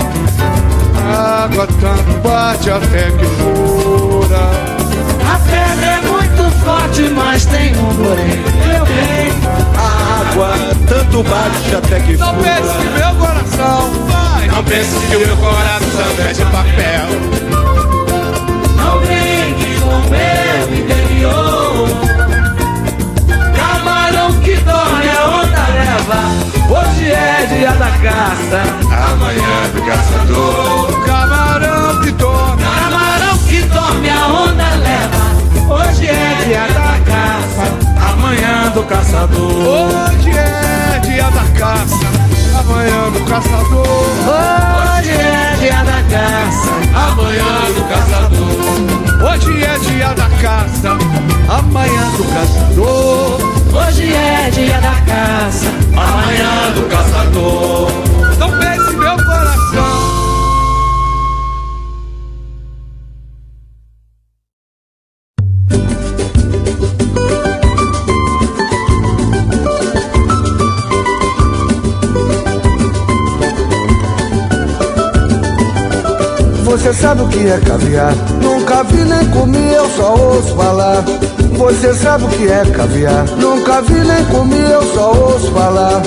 a 1.06 1.44
água 1.44 1.66
tanto 1.80 2.18
bate 2.22 2.70
até 2.70 3.10
que 3.12 3.24
fura. 3.24 4.50
A 5.32 5.38
pedra 5.38 5.86
é 5.86 6.00
muito 6.00 6.50
forte, 6.64 7.02
mas 7.14 7.44
tem 7.46 7.72
um 7.76 7.94
porém. 7.94 8.42
Meu 8.66 8.84
bem, 8.86 9.32
A 9.76 10.20
água 10.30 10.54
tanto 10.88 11.22
bate 11.22 11.76
até 11.76 12.00
que 12.00 12.16
Não 12.16 12.34
pense 12.36 12.62
fura. 12.62 12.74
que 12.74 12.88
meu 12.98 13.14
coração 13.14 13.90
vai. 14.08 14.46
Não 14.48 14.64
pense 14.64 15.06
que 15.06 15.16
o 15.16 15.20
meu 15.20 15.36
coração 15.36 16.28
é 16.28 16.32
de 16.32 16.44
papel. 16.46 17.23
Do 38.74 38.82
caçador. 38.82 39.52
Hoje 39.52 40.30
é 40.30 40.98
dia 40.98 41.30
da 41.30 41.44
caça, 41.58 42.06
amanhã 42.58 43.10
do 43.12 43.20
caçador. 43.24 43.86
Hoje 43.86 45.10
é 45.12 45.56
dia 45.60 45.84
da 45.84 46.02
caça. 46.10 46.74
Amanhã 46.92 47.44
do 47.72 47.84
caçador. 47.88 49.32
Hoje 49.32 49.64
é 49.64 49.78
dia 49.78 50.08
da 50.14 50.28
caça, 50.42 50.98
amanhã 51.48 52.10
do 52.16 52.24
caçador. 52.34 53.38
Hoje 53.72 54.12
é 54.12 54.50
dia 54.50 54.80
da 54.80 54.94
caça. 55.06 55.66
Amanhã 55.96 56.72
do 56.74 56.88
caçador. 56.88 58.23
Você 76.94 77.00
sabe 77.00 77.22
o 77.22 77.28
que 77.28 77.48
é 77.48 77.58
caviar? 77.58 78.14
Nunca 78.40 78.84
vi 78.84 79.04
nem 79.04 79.28
comi, 79.30 79.72
eu 79.74 79.90
só 79.90 80.14
ouço 80.14 80.54
falar. 80.54 81.02
Você 81.58 81.92
sabe 81.92 82.24
o 82.24 82.28
que 82.28 82.46
é 82.46 82.64
caviar? 82.70 83.26
Nunca 83.36 83.82
vi 83.82 83.94
nem 83.94 84.24
comi, 84.26 84.60
eu 84.60 84.82
só 84.94 85.12
ouço 85.12 85.50
falar. 85.50 86.00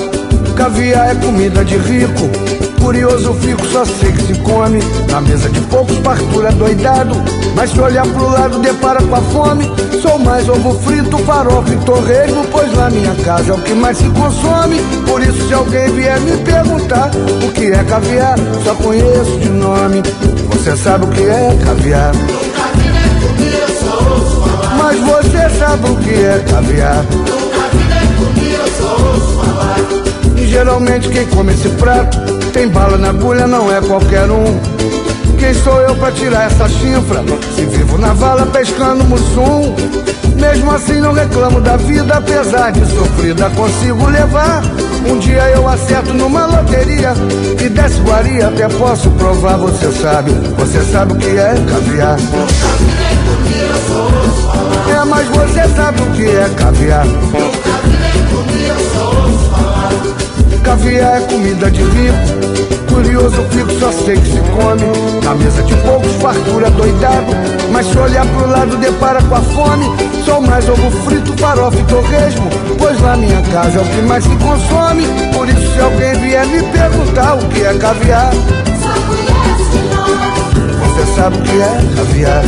Caviar 0.56 1.10
é 1.10 1.14
comida 1.14 1.62
de 1.62 1.76
rico. 1.76 2.47
Curioso 2.88 3.34
fico, 3.34 3.66
só 3.66 3.84
sei 3.84 4.10
que 4.12 4.22
se 4.22 4.34
come. 4.40 4.78
Na 5.10 5.20
mesa 5.20 5.50
de 5.50 5.60
poucos, 5.60 5.98
partura 5.98 6.50
doidado. 6.52 7.14
Mas 7.54 7.70
se 7.70 7.78
olhar 7.78 8.06
pro 8.06 8.30
lado, 8.30 8.58
depara 8.60 9.02
com 9.02 9.14
a 9.14 9.20
fome. 9.20 9.70
Sou 10.00 10.18
mais 10.18 10.48
ovo 10.48 10.72
frito, 10.80 11.18
farofa 11.18 11.70
e 11.70 11.76
torresmo. 11.84 12.46
Pois 12.50 12.72
na 12.74 12.88
minha 12.88 13.14
casa 13.16 13.50
é 13.50 13.54
o 13.54 13.60
que 13.60 13.74
mais 13.74 13.98
se 13.98 14.08
consome. 14.08 14.80
Por 15.06 15.20
isso, 15.20 15.48
se 15.48 15.52
alguém 15.52 15.92
vier 15.92 16.18
me 16.20 16.38
perguntar 16.38 17.10
o 17.46 17.52
que 17.52 17.66
é 17.66 17.84
caviar, 17.84 18.38
só 18.64 18.74
conheço 18.76 19.38
de 19.38 19.50
nome. 19.50 20.02
Você 20.54 20.74
sabe 20.74 21.04
o 21.04 21.08
que 21.08 21.24
é 21.24 21.58
caviar? 21.62 22.12
Mas 24.78 24.98
você 25.00 25.58
sabe 25.58 25.90
o 25.90 25.96
que 25.96 26.14
é 26.14 26.42
caviar? 26.50 27.04
E 30.14 30.17
geralmente 30.48 31.08
quem 31.08 31.26
come 31.26 31.52
esse 31.52 31.68
prato 31.70 32.18
tem 32.52 32.68
bala 32.68 32.96
na 32.96 33.10
agulha, 33.10 33.46
não 33.46 33.70
é 33.74 33.80
qualquer 33.80 34.30
um. 34.30 34.60
Quem 35.38 35.54
sou 35.54 35.80
eu 35.82 35.94
pra 35.96 36.10
tirar 36.10 36.46
essa 36.46 36.68
chifra? 36.68 37.22
Se 37.54 37.64
vivo 37.66 37.98
na 37.98 38.12
vala 38.12 38.46
pescando 38.46 39.04
mussum. 39.04 39.74
Mesmo 40.34 40.70
assim 40.70 41.00
não 41.00 41.12
reclamo 41.12 41.60
da 41.60 41.76
vida, 41.76 42.14
apesar 42.14 42.72
de 42.72 42.84
sofrida 42.86 43.50
consigo 43.50 44.06
levar. 44.08 44.62
Um 45.08 45.18
dia 45.18 45.48
eu 45.50 45.68
acerto 45.68 46.12
numa 46.14 46.46
loteria 46.46 47.12
e 47.60 47.68
desce 47.68 48.00
guaria, 48.00 48.48
até 48.48 48.68
posso 48.68 49.10
provar, 49.12 49.56
você 49.56 49.90
sabe, 49.92 50.30
você 50.56 50.82
sabe 50.82 51.12
o 51.12 51.16
que 51.16 51.28
é 51.28 51.54
caviar. 51.68 52.16
É, 54.90 55.04
mas 55.04 55.28
você 55.28 55.68
sabe 55.74 56.02
o 56.02 56.06
que 56.12 56.26
é 56.26 56.50
caviar. 56.56 57.06
Caviar 60.62 61.22
é 61.22 61.26
comida 61.26 61.70
de 61.70 61.82
rico. 61.82 62.68
Curioso 62.92 63.42
fico, 63.50 63.70
só 63.78 63.92
sei 63.92 64.16
que 64.16 64.26
se 64.26 64.40
come. 64.40 64.82
Na 65.24 65.34
mesa 65.34 65.62
de 65.62 65.74
poucos, 65.76 66.12
fartura 66.14 66.70
doidado. 66.70 67.32
Mas 67.70 67.86
se 67.86 67.98
olhar 67.98 68.26
pro 68.26 68.48
lado, 68.50 68.76
depara 68.76 69.22
com 69.22 69.34
a 69.34 69.40
fome. 69.40 69.86
Sou 70.24 70.40
mais 70.40 70.68
ovo 70.68 70.90
frito, 71.04 71.32
farofa 71.38 71.78
e 71.78 71.84
torresmo. 71.84 72.50
Pois 72.78 73.00
lá 73.00 73.16
minha 73.16 73.40
casa 73.52 73.78
é 73.78 73.82
o 73.82 73.84
que 73.84 74.02
mais 74.02 74.24
se 74.24 74.36
consome. 74.36 75.06
Por 75.32 75.48
isso, 75.48 75.72
se 75.72 75.80
alguém 75.80 76.14
vier 76.20 76.46
me 76.46 76.62
perguntar 76.62 77.34
o 77.34 77.48
que 77.48 77.62
é 77.62 77.74
caviar, 77.74 78.32
você 80.80 81.14
sabe 81.14 81.38
o 81.38 81.42
que 81.42 81.60
é 81.60 81.80
caviar. 81.96 82.42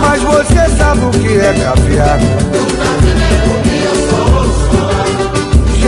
Mas 0.00 0.22
você 0.22 0.76
sabe 0.76 1.00
o 1.04 1.10
que 1.10 1.38
é 1.38 1.54
caviar. 1.64 2.18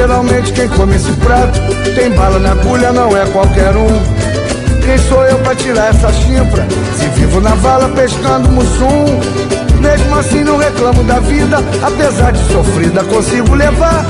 Geralmente 0.00 0.52
quem 0.54 0.66
come 0.66 0.96
esse 0.96 1.12
prato 1.12 1.60
tem 1.94 2.10
bala 2.12 2.38
na 2.38 2.52
agulha, 2.52 2.90
não 2.90 3.14
é 3.14 3.26
qualquer 3.26 3.76
um. 3.76 3.86
Quem 4.80 4.96
sou 4.96 5.22
eu 5.26 5.36
pra 5.40 5.54
tirar 5.54 5.90
essa 5.90 6.10
chifra? 6.10 6.66
Se 6.96 7.06
vivo 7.20 7.38
na 7.38 7.54
vala 7.56 7.86
pescando 7.90 8.48
mussum. 8.48 9.04
Mesmo 9.78 10.18
assim 10.18 10.42
não 10.42 10.56
reclamo 10.56 11.04
da 11.04 11.20
vida, 11.20 11.58
apesar 11.82 12.32
de 12.32 12.50
sofrida 12.50 13.04
consigo 13.04 13.54
levar. 13.54 14.06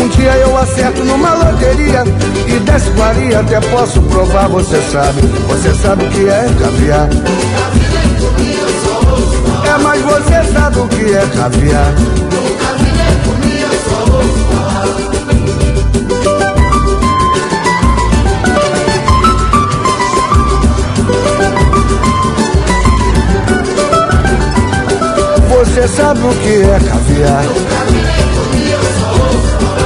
Um 0.00 0.08
dia 0.08 0.34
eu 0.36 0.56
acerto 0.56 1.04
numa 1.04 1.34
loteria 1.34 2.04
e 2.46 2.58
desce 2.60 2.88
guaria, 2.92 3.40
até 3.40 3.60
posso 3.68 4.00
provar, 4.00 4.48
você 4.48 4.80
sabe, 4.90 5.20
você 5.46 5.74
sabe 5.74 6.06
o 6.06 6.08
que 6.08 6.26
é 6.26 6.46
caviar. 6.58 7.08
É, 9.68 9.78
mas 9.82 10.00
você 10.00 10.52
sabe 10.54 10.78
o 10.78 10.88
que 10.88 11.14
é 11.14 11.26
caviar. 11.36 11.94
Você 25.48 25.88
sabe 25.88 26.20
o 26.20 26.34
que 26.34 26.62
é 26.62 26.78
caviar. 26.88 27.44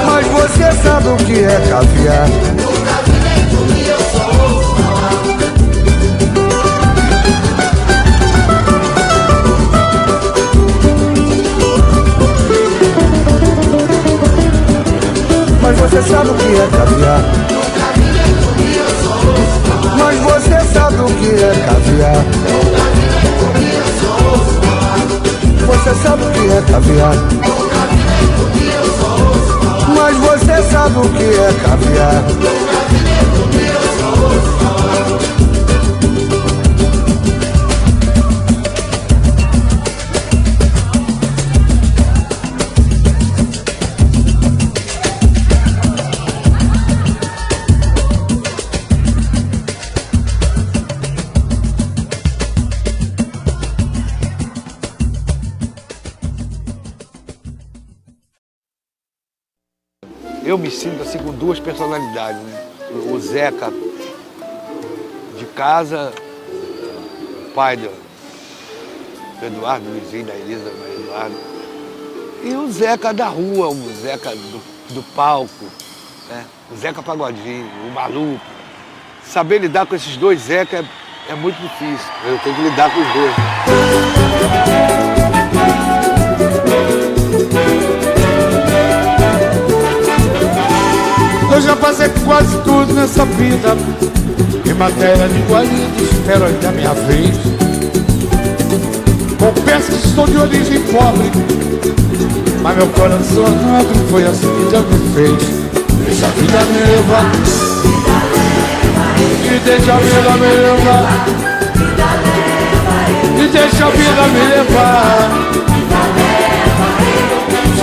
Mas 0.06 0.26
você 0.26 0.72
sabe 0.82 1.08
o 1.08 1.16
que 1.16 1.38
é 1.40 1.60
caviar. 1.68 2.67
Você 15.78 16.02
sabe 16.02 16.30
o 16.30 16.34
que 16.34 16.56
é 16.56 16.66
caviar. 16.76 17.20
Mas 19.96 20.18
você 20.20 20.60
sabe 20.72 21.00
o 21.00 21.06
que 21.06 21.28
é 21.28 21.52
caviar. 21.66 22.24
Você 25.66 25.94
sabe 26.02 26.24
o 26.24 26.30
que 26.32 26.46
é 26.50 26.62
caviar. 26.72 27.14
Mas 29.94 30.16
você 30.16 30.62
sabe 30.70 30.98
o 30.98 31.08
que 31.10 31.24
é 31.24 31.52
caviar. 31.62 32.87
Zeca 63.38 63.72
de 65.38 65.44
casa, 65.54 66.12
pai 67.54 67.76
do, 67.76 67.88
do 69.38 69.46
Eduardo, 69.46 69.88
Luizinho, 69.88 70.26
da 70.26 70.34
Elisa, 70.34 70.68
do 70.68 71.04
Eduardo. 71.04 71.36
E 72.42 72.52
o 72.54 72.68
Zeca 72.72 73.14
da 73.14 73.28
rua, 73.28 73.68
o 73.68 73.92
Zeca 74.02 74.30
do, 74.30 74.60
do 74.92 75.02
palco, 75.14 75.66
né? 76.28 76.44
o 76.72 76.76
Zeca 76.76 77.00
Pagodinho, 77.00 77.70
o 77.86 77.92
maluco. 77.92 78.44
Saber 79.24 79.60
lidar 79.60 79.86
com 79.86 79.94
esses 79.94 80.16
dois 80.16 80.40
Zeca 80.40 80.78
é, 80.78 80.84
é 81.30 81.34
muito 81.36 81.62
difícil. 81.62 82.10
Eu 82.24 82.40
tenho 82.40 82.56
que 82.56 82.62
lidar 82.62 82.92
com 82.92 83.00
os 83.00 83.12
dois. 83.12 83.34
Eu 91.58 91.62
já 91.62 91.74
passei 91.74 92.08
quase 92.24 92.56
tudo 92.58 92.94
nessa 92.94 93.24
vida 93.24 93.76
Em 94.64 94.74
matéria 94.74 95.28
de 95.28 95.40
guarida, 95.50 96.00
espero 96.00 96.44
ainda 96.44 96.68
a 96.68 96.70
minha 96.70 96.94
vez. 96.94 97.36
Confesso 99.36 99.90
que 99.90 100.08
sou 100.14 100.24
de 100.28 100.36
origem 100.36 100.80
pobre 100.82 101.32
Mas 102.62 102.76
meu 102.76 102.86
coração 102.86 103.42
nobre 103.42 103.98
foi 104.08 104.22
assim 104.22 104.46
que 104.46 104.70
Deus 104.70 104.84
me 104.86 105.14
fez. 105.14 105.34
Deixa 106.06 106.26
a 106.26 106.30
vida 106.30 106.58
me 106.64 106.78
levar 106.92 107.32
E 109.44 109.58
deixa 109.58 109.94
a 109.94 109.98
vida 109.98 110.30
me 110.36 110.46
levar 110.62 111.26
E 113.36 113.48
deixa 113.48 113.84
a 113.84 113.90
vida 113.90 114.26
me 114.28 114.46
levar 114.54 115.67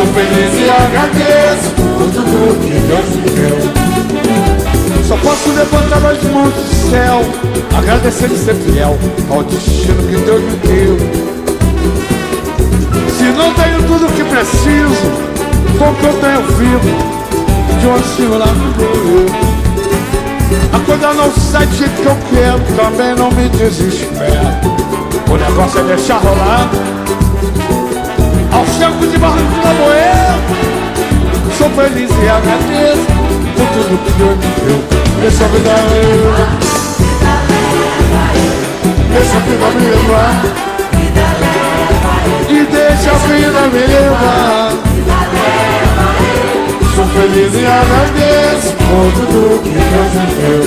Sou 0.06 0.14
feliz 0.14 0.54
e 0.54 0.70
agradeço 0.70 1.74
tudo 1.76 2.22
que 2.62 2.78
Deus 2.86 3.10
me 3.16 3.28
deu. 3.32 3.58
Só 5.08 5.18
posso 5.18 5.50
levantar 5.50 6.06
as 6.06 6.24
mãos 6.32 6.54
do 6.54 6.90
céu, 6.92 7.22
agradecer 7.76 8.30
e 8.32 8.38
ser 8.38 8.54
fiel 8.56 8.98
ao 9.32 9.44
destino 9.44 10.04
que 10.04 10.18
Deus 10.18 10.42
me 10.44 10.56
deu. 10.58 10.98
Se 13.18 13.24
não 13.36 13.52
tenho 13.56 13.82
tudo 13.88 14.06
o 14.06 14.12
que 14.12 14.24
preciso, 14.24 15.10
com 15.80 15.94
que 15.96 16.06
eu 16.06 16.14
tenho 16.22 16.42
vivo, 16.56 16.90
de 17.80 17.88
onde 17.88 18.04
o 18.04 18.16
Senhor 18.16 18.46
me. 18.58 18.76
A 20.72 20.80
coisa 20.86 21.14
não 21.16 21.32
sai 21.32 21.66
do 21.66 21.76
jeito 21.76 21.96
que 21.96 22.06
eu 22.06 22.18
quero, 22.30 22.62
também 22.76 23.16
não 23.16 23.32
me 23.32 23.50
desespero. 23.50 24.86
O 25.32 25.36
negócio 25.36 25.80
é 25.80 25.84
deixar 25.84 26.20
rolar 26.20 26.70
ao 28.66 28.74
centro 28.74 29.08
de 29.08 29.18
barranco 29.18 29.52
de 29.54 29.60
Lamoeiro 29.62 30.40
Sou 31.58 31.70
feliz 31.70 32.10
e 32.10 32.30
agradeço 32.30 33.06
por 33.56 33.68
tudo 33.74 33.98
que 34.04 34.12
Deus 34.14 34.38
me 34.38 34.50
deu 34.66 34.80
Deixa 35.22 35.46
a 35.46 35.48
vida 35.48 35.70
eu 35.70 36.76
Deixa 39.16 39.38
a 39.38 39.40
vida 39.40 39.68
me 39.72 39.86
levar. 39.86 40.44
E 42.50 42.66
deixa 42.66 43.12
a 43.12 43.14
vida 43.16 43.62
me 43.72 43.80
levar. 43.88 44.72
Sou 46.94 47.06
feliz 47.06 47.54
e 47.54 47.66
agradeço 47.66 48.74
por 48.74 49.08
tudo 49.14 49.62
que 49.64 49.70
Deus 49.70 50.12
me 50.16 50.26
deu. 50.36 50.64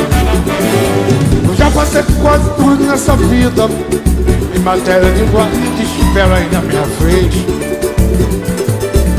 Eu 1.47 1.55
já 1.57 1.71
passei 1.71 2.03
quase 2.23 2.49
tudo 2.57 2.85
nessa 2.85 3.15
vida. 3.17 3.69
Em 4.55 4.61
matéria 4.61 5.13
de 5.13 5.25
guarda, 5.25 5.57
espera 5.83 6.37
aí 6.37 6.49
na 6.51 6.61
minha 6.63 6.85
frente. 6.99 7.47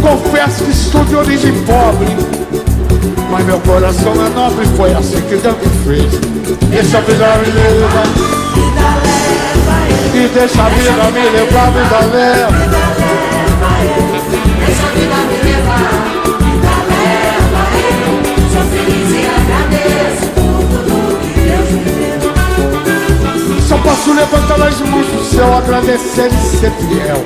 Confesso 0.01 0.63
que 0.63 0.73
sou 0.73 1.03
de 1.05 1.15
origem 1.15 1.53
pobre. 1.63 2.07
Mas 3.29 3.45
meu 3.45 3.59
coração 3.59 4.13
é 4.25 4.29
nobre, 4.29 4.65
foi 4.75 4.91
assim 4.93 5.21
que 5.21 5.35
Deus 5.37 5.55
me 5.57 5.69
fez. 5.85 6.11
Deixa 6.69 6.97
a 6.97 7.01
vida 7.01 7.27
me 7.37 7.51
levar. 7.51 8.07
E 10.13 10.27
deixa 10.33 10.63
a 10.63 10.69
vida 10.69 11.11
me 11.11 11.29
levar, 11.29 11.71
vida 11.71 11.99
leva. 12.11 12.57
Deixa 14.65 14.83
a 14.83 14.91
vida 14.95 15.15
me 15.29 15.37
levar. 15.49 15.91
Vida 16.39 16.73
leva 16.89 17.63
eu. 17.77 18.11
Sou 18.51 18.63
feliz 18.71 19.09
e 19.13 19.15
agradeço 19.37 20.25
por 20.33 20.59
tudo 20.71 21.19
que 21.21 21.29
Deus 21.39 21.69
me 21.71 21.91
deu. 21.99 23.61
Só 23.67 23.77
posso 23.77 24.09
levantar 24.13 24.61
as 24.67 24.79
mãos 24.81 25.07
céu, 25.29 25.53
agradecer 25.53 26.27
e 26.27 26.57
ser 26.57 26.71
fiel 26.71 27.23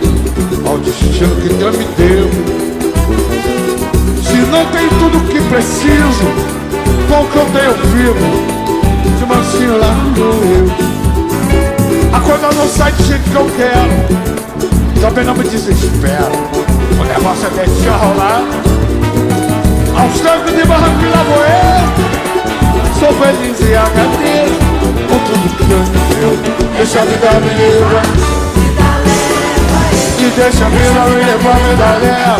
ao 0.68 0.78
destino 0.80 1.36
que 1.38 1.50
Deus 1.54 1.78
me 1.78 1.86
deu. 1.98 2.30
Se 4.24 4.38
não 4.52 4.66
tem 4.68 4.88
tudo 5.00 5.28
que 5.30 5.39
preciso, 5.50 6.28
com 7.08 7.22
o 7.22 7.28
que 7.28 7.38
eu 7.38 7.46
tenho 7.54 7.74
vivo, 7.94 8.28
de 9.18 9.26
mansinho 9.26 9.78
lá 9.78 9.94
no 10.16 10.26
eu. 10.26 10.94
A 12.13 12.20
coisa 12.20 12.52
não 12.52 12.68
sai 12.68 12.92
do 12.92 13.04
jeito 13.04 13.30
que 13.30 13.36
eu 13.36 13.50
quero, 13.58 15.02
também 15.02 15.26
não 15.26 15.36
me 15.36 15.44
desespero. 15.44 16.32
O 17.00 17.04
negócio 17.06 17.48
é 17.48 17.66
deixar 17.66 17.98
rolar. 17.98 18.44
Aos 19.98 20.20
trancos 20.20 20.56
de 20.56 20.66
barranco 20.66 21.04
e 21.04 21.10
lá 21.10 21.24
vou 21.24 21.44
eu. 21.44 21.84
Sou 23.00 23.13
feliz 23.13 23.60
e 23.60 23.76
agradeço 23.76 24.33
Deixa 26.84 27.00
a 27.00 27.06
vida 27.06 27.32
me 27.39 27.48
levar. 27.48 28.04
E 30.19 30.30
deixa 30.36 30.65
a 30.65 30.67
vida 30.67 31.04
me 31.08 31.24
levar, 31.24 31.60
vida 31.63 31.89
leva. 32.04 32.38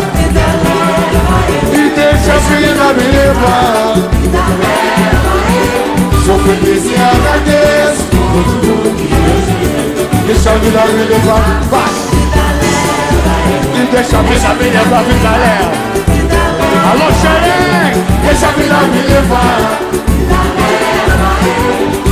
E 1.72 1.88
deixa 1.88 2.32
a 2.34 2.38
vida 2.50 2.86
me 2.92 3.06
levar. 3.16 3.94
Sou 6.26 6.38
feliz 6.40 6.84
e 6.84 6.94
agradeço 6.94 8.04
por 8.10 8.44
tudo 8.60 8.88
que 8.98 9.06
Deus 9.14 9.44
me 9.48 9.64
deu. 9.64 10.08
Deixa 10.26 10.50
a 10.50 10.52
vida 10.56 10.82
me 10.92 11.04
levar, 11.04 11.46
vai. 11.70 11.94
E 13.80 13.88
deixa 13.92 14.18
a 14.18 14.22
vida 14.24 14.50
me 14.60 14.68
levar, 14.68 15.04
vida 15.04 15.32
leva. 15.40 15.72
Alô, 16.90 17.08
xerém, 17.22 17.96
deixa 18.26 18.46
a 18.46 18.50
vida 18.50 18.78
me 18.92 19.00
levar. 19.08 19.84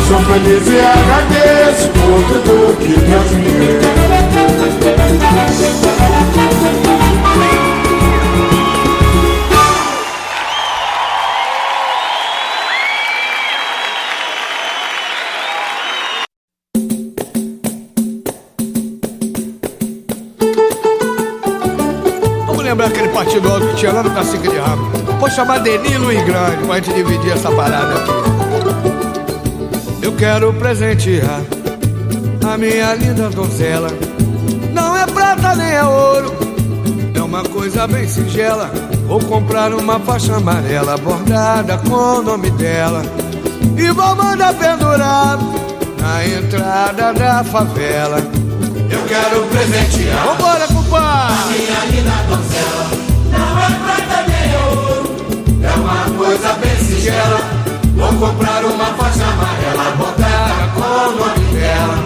Sou 0.08 0.20
feliz 0.20 0.66
e 0.66 0.80
agradeço 0.80 1.88
por 1.88 2.22
tudo 2.42 2.76
que 2.78 2.94
Deus 3.00 3.30
me 3.32 3.50
deu. 3.50 3.92
Lembrar 22.72 22.86
aquele 22.86 23.08
partido 23.10 23.52
alto 23.52 23.66
que 23.68 23.74
tinha 23.76 23.92
lá 23.92 24.02
no 24.02 24.10
Cacique 24.12 24.48
de 24.48 24.56
Rabo. 24.56 24.84
Vou 25.20 25.28
chamar 25.28 25.58
Denilo 25.58 26.10
e 26.10 26.16
Grande 26.22 26.64
pra 26.64 26.76
gente 26.76 26.94
dividir 26.94 27.32
essa 27.32 27.50
parada 27.50 27.96
aqui. 27.96 28.51
Eu 30.02 30.12
quero 30.16 30.52
presentear 30.54 31.40
a 32.44 32.58
minha 32.58 32.94
linda 32.94 33.30
donzela. 33.30 33.88
Não 34.72 34.96
é 34.96 35.06
prata 35.06 35.54
nem 35.54 35.70
é 35.70 35.84
ouro, 35.84 36.34
é 37.14 37.22
uma 37.22 37.44
coisa 37.44 37.86
bem 37.86 38.08
singela. 38.08 38.70
Vou 39.06 39.20
comprar 39.20 39.72
uma 39.72 40.00
faixa 40.00 40.36
amarela 40.36 40.96
bordada 40.96 41.78
com 41.78 41.94
o 41.94 42.22
nome 42.22 42.50
dela. 42.50 43.02
E 43.76 43.90
vou 43.92 44.16
mandar 44.16 44.54
pendurar 44.54 45.38
na 46.00 46.26
entrada 46.26 47.12
da 47.12 47.44
favela. 47.44 48.18
Eu 48.90 49.02
quero 49.06 49.46
presentear. 49.46 50.26
Vambora, 50.26 50.66
compadre! 50.66 51.32
coisa 56.22 56.52
bem 56.54 56.76
singela 56.76 57.51
Vou 57.94 58.08
comprar 58.28 58.64
uma 58.64 58.86
faixa 58.94 59.24
amarela 59.24 59.96
Bordada 59.96 60.68
com 60.74 60.80
o 60.80 61.16
nome 61.16 61.54
dela 61.54 61.96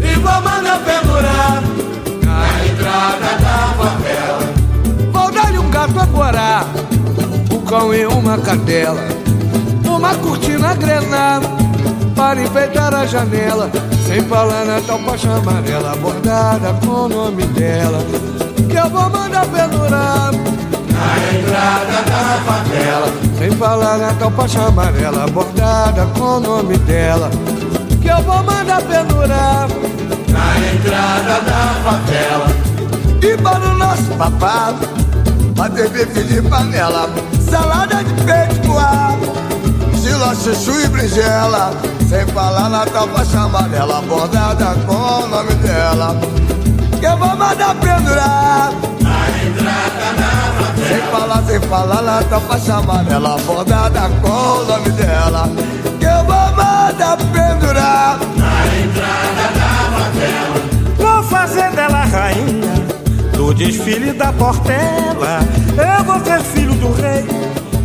E 0.00 0.14
vou 0.16 0.42
mandar 0.42 0.78
pendurar 0.84 1.62
Na 2.22 2.64
entrada 2.66 3.38
da 3.40 3.74
favela. 3.74 4.54
Vou 5.12 5.32
dar-lhe 5.32 5.58
um 5.58 5.70
gato 5.70 6.00
a 6.00 6.04
guará 6.06 6.64
Um 7.50 7.60
cão 7.60 7.94
e 7.94 8.06
uma 8.06 8.38
cadela 8.38 9.00
Uma 9.84 10.14
cortina 10.16 10.74
grená 10.74 11.40
Para 12.14 12.42
enfeitar 12.42 12.94
a 12.94 13.06
janela. 13.06 13.70
Sem 14.06 14.22
falar 14.22 14.64
na 14.64 14.80
tal 14.82 14.98
faixa 15.00 15.32
amarela 15.34 15.96
Bordada 15.96 16.74
com 16.84 16.92
o 16.92 17.08
nome 17.08 17.44
dela 17.46 17.98
Que 18.70 18.76
eu 18.76 18.90
vou 18.90 19.08
mandar 19.10 19.46
pendurar 19.46 20.30
na 21.04 21.38
entrada 21.38 22.02
da 22.10 22.42
favela 22.44 23.08
Sem 23.38 23.50
falar 23.52 23.98
na 23.98 24.12
tal 24.14 24.30
faixa 24.30 24.62
amarela 24.62 25.26
Bordada 25.28 26.06
com 26.18 26.24
o 26.24 26.40
nome 26.40 26.78
dela 26.78 27.30
Que 28.00 28.08
eu 28.08 28.22
vou 28.22 28.42
mandar 28.42 28.80
pendurar 28.82 29.68
Na 30.28 30.72
entrada 30.72 31.40
da 31.42 31.74
favela. 31.84 32.46
E 33.22 33.36
para 33.36 33.64
o 33.64 33.78
nosso 33.78 34.10
papado 34.18 34.88
Bater 35.56 35.88
bife 35.90 36.24
de 36.24 36.42
panela 36.42 37.08
Salada 37.40 38.02
de 38.02 38.14
peito 38.24 38.68
coado 38.68 39.44
Estilo 39.94 40.34
chuchu 40.36 40.80
e 40.80 40.88
brinjela. 40.88 41.72
Sem 42.08 42.26
falar 42.28 42.68
na 42.68 42.84
tal 42.86 43.08
faixa 43.08 43.40
amarela 43.40 44.02
Bordada 44.02 44.74
com 44.86 44.94
o 44.94 45.28
nome 45.28 45.54
dela 45.54 46.16
Que 46.98 47.06
eu 47.06 47.16
vou 47.16 47.36
mandar 47.36 47.74
falar, 51.74 52.22
na 52.30 52.40
faixa 52.40 52.74
amarela 52.74 53.36
Bordada 53.44 54.08
com 54.22 54.28
o 54.28 54.64
nome 54.64 54.90
dela. 54.90 55.48
Que 55.98 56.06
eu 56.06 56.24
vou 56.24 56.46
mandar 56.56 57.16
pendurar 57.16 58.18
Na 58.36 58.54
entrada 58.78 59.44
da 59.58 59.70
favela. 59.96 60.58
Vou 60.96 61.22
fazer 61.24 61.70
dela 61.72 62.04
rainha 62.04 62.74
Do 63.32 63.52
desfile 63.54 64.12
da 64.12 64.32
Portela. 64.32 65.40
Eu 65.76 66.04
vou 66.04 66.20
ser 66.20 66.40
filho 66.40 66.74
do 66.74 66.92
rei 66.92 67.26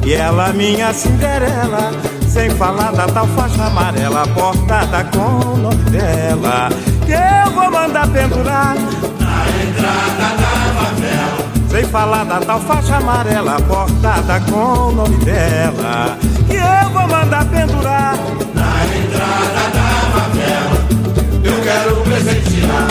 E 0.06 0.14
ela 0.14 0.54
minha 0.54 0.94
Cinderela. 0.94 1.92
Sem 2.28 2.52
falar 2.52 2.92
da 2.92 3.08
tal 3.08 3.28
faixa 3.30 3.66
amarela 3.66 4.24
Bordada 4.28 5.04
com 5.06 5.54
o 5.54 5.58
nome 5.58 5.84
dela. 5.90 6.70
Que 7.08 7.14
eu 7.14 7.52
vou 7.54 7.72
mandar 7.72 8.08
pendurar 8.10 8.76
Na 9.20 9.46
entrada 9.64 10.44
da 10.44 10.49
sem 11.80 11.86
falar 11.86 12.26
da 12.26 12.40
tal 12.42 12.60
faixa 12.60 12.98
amarela 12.98 13.58
bordada 13.62 14.40
com 14.52 14.90
o 14.90 14.92
nome 14.92 15.18
dela. 15.24 16.18
Que 16.46 16.56
eu 16.56 16.90
vou 16.92 17.08
mandar 17.08 17.46
pendurar. 17.46 18.16
Na 18.54 18.86
entrada 18.86 19.64
da 19.74 19.88
favela 20.14 20.78
Eu 21.42 21.62
quero 21.62 21.96
presentear. 22.02 22.88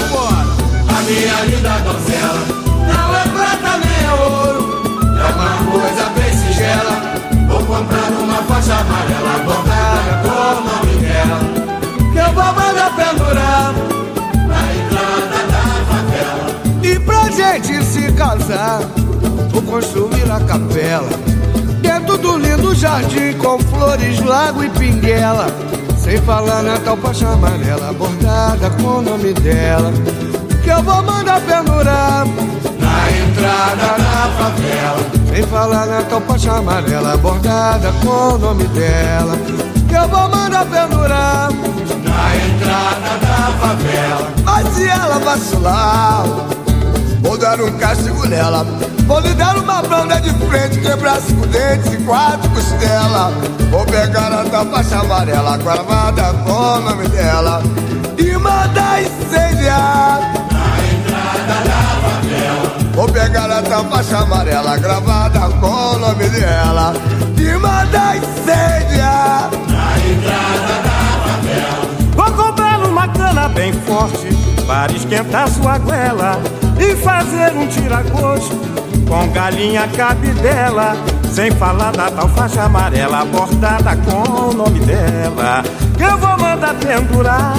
A 0.88 1.03
minha 1.03 1.44
linda 1.44 1.79
donzela. 1.81 2.42
Não 2.88 3.14
é 3.14 3.29
prata 3.29 3.79
nem 3.79 4.07
é 4.07 4.12
ouro. 4.14 4.83
É 5.18 5.24
uma 5.35 5.70
coisa 5.70 6.09
bem 6.11 6.33
singela. 6.33 6.94
Vou 7.46 7.62
comprar 7.64 8.11
uma 8.11 8.42
faixa 8.44 8.74
amarela 8.74 9.38
bordada 9.44 10.22
com 10.22 10.29
o 10.29 10.64
nome 10.64 10.96
dela 11.03 11.67
pra 17.09 17.31
gente 17.31 17.83
se 17.83 18.12
casar 18.12 18.81
Vou 19.51 19.62
construir 19.62 20.31
a 20.31 20.38
capela. 20.40 21.09
Dentro 21.81 22.18
do 22.18 22.37
lindo 22.37 22.75
jardim 22.75 23.33
Com 23.38 23.59
flores, 23.59 24.21
lago 24.21 24.62
e 24.62 24.68
pinguela. 24.68 25.47
Sem 25.97 26.18
falar 26.18 26.62
na 26.62 26.79
tal 26.79 26.97
faixa 26.99 27.29
amarela 27.29 27.92
Bordada 27.94 28.71
com 28.71 28.99
o 28.99 29.03
nome 29.03 29.33
dela. 29.33 29.90
Que 30.62 30.71
eu 30.71 30.83
vou 30.83 31.03
mandar 31.03 31.40
pendurar 31.40 32.27
Na 32.79 33.11
entrada 33.11 33.99
da 33.99 34.29
favela. 34.38 35.11
Sem 35.35 35.42
falar 35.44 35.87
na 35.87 36.03
tal 36.03 36.21
faixa 36.21 36.53
amarela 36.53 37.16
Bordada 37.16 37.90
com 38.05 38.35
o 38.35 38.38
nome 38.38 38.64
dela. 38.68 39.35
Que 39.88 39.94
eu 39.94 40.09
vou 40.09 40.29
mandar 40.29 40.66
pendurar 40.66 41.49
na 42.05 42.37
entrada 42.37 43.18
da 43.23 43.66
favela. 43.66 44.33
Mas 44.44 44.68
se 44.75 44.87
ela 44.87 45.18
vacilar, 45.18 46.25
vou 47.38 47.57
dar 47.57 47.61
um 47.61 47.70
castigo 47.79 48.27
nela. 48.27 48.64
Vou 49.07 49.20
lhe 49.20 49.33
dar 49.35 49.57
uma 49.57 49.81
banda 49.83 50.20
de 50.20 50.31
frente, 50.31 50.81
quebrar 50.81 51.20
cinco 51.20 51.46
dentes 51.46 51.92
e 51.92 51.96
quatro 51.98 52.51
costelas. 52.51 53.33
Vou 53.70 53.85
pegar 53.87 54.33
a 54.33 54.44
tua 54.44 54.64
faixa 54.66 54.98
amarela, 54.98 55.57
gravada 55.57 56.35
com 56.44 56.51
o 56.51 56.81
nome 56.81 57.09
dela. 57.09 57.62
E 58.18 58.33
mandar 58.33 59.03
incendiar. 59.03 60.20
Na 60.51 60.79
entrada 60.92 61.55
da 61.64 61.81
favela. 62.03 62.92
Vou 62.94 63.09
pegar 63.09 63.51
a 63.51 63.62
tua 63.62 63.85
faixa 63.85 64.18
amarela, 64.18 64.77
gravada 64.77 65.40
com 65.61 65.66
o 65.66 65.98
nome 65.98 66.29
dela. 66.31 66.92
E 67.38 67.53
mandar 67.57 68.16
incendiar. 68.16 69.51
Na 69.68 69.98
entrada 70.11 70.83
da 70.83 70.98
favela. 71.22 71.87
Vou 72.16 72.44
comprar 72.44 72.81
uma 72.81 73.07
cana 73.09 73.48
bem 73.48 73.72
forte 73.72 74.29
para 74.66 74.92
esquentar 74.92 75.48
sua 75.48 75.79
goela 75.79 76.58
e 76.79 76.97
fazer 76.97 77.53
um 77.57 77.67
tiragosto 77.67 78.57
com 79.09 79.29
galinha 79.31 79.88
cabidela. 79.88 80.97
Sem 81.31 81.51
falar 81.53 81.93
da 81.93 82.11
tal 82.11 82.29
faixa 82.31 82.62
amarela 82.62 83.25
bordada 83.25 83.97
com 83.97 84.49
o 84.49 84.55
nome 84.55 84.81
dela. 84.81 85.62
Que 85.97 86.03
eu 86.03 86.19
vou 86.19 86.38
mandar 86.38 86.75
pendurar 86.75 87.55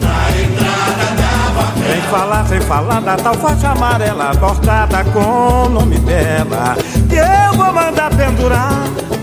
na 0.00 0.30
entrada 0.40 1.14
da 1.16 1.62
favela. 1.62 1.92
Sem 1.92 2.02
falar, 2.02 2.46
sem 2.46 2.60
falar 2.60 3.00
da 3.00 3.16
tal 3.16 3.34
faixa 3.34 3.68
amarela 3.70 4.32
bordada 4.34 5.04
com 5.04 5.66
o 5.66 5.68
nome 5.68 5.98
dela. 5.98 6.76
Que 7.08 7.16
eu 7.16 7.56
vou 7.56 7.72
mandar 7.72 8.10
pendurar 8.10 8.70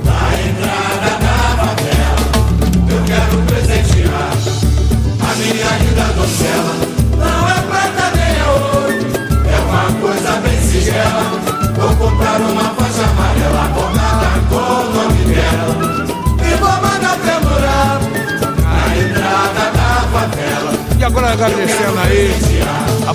na 0.04 0.40
entrada 0.50 0.95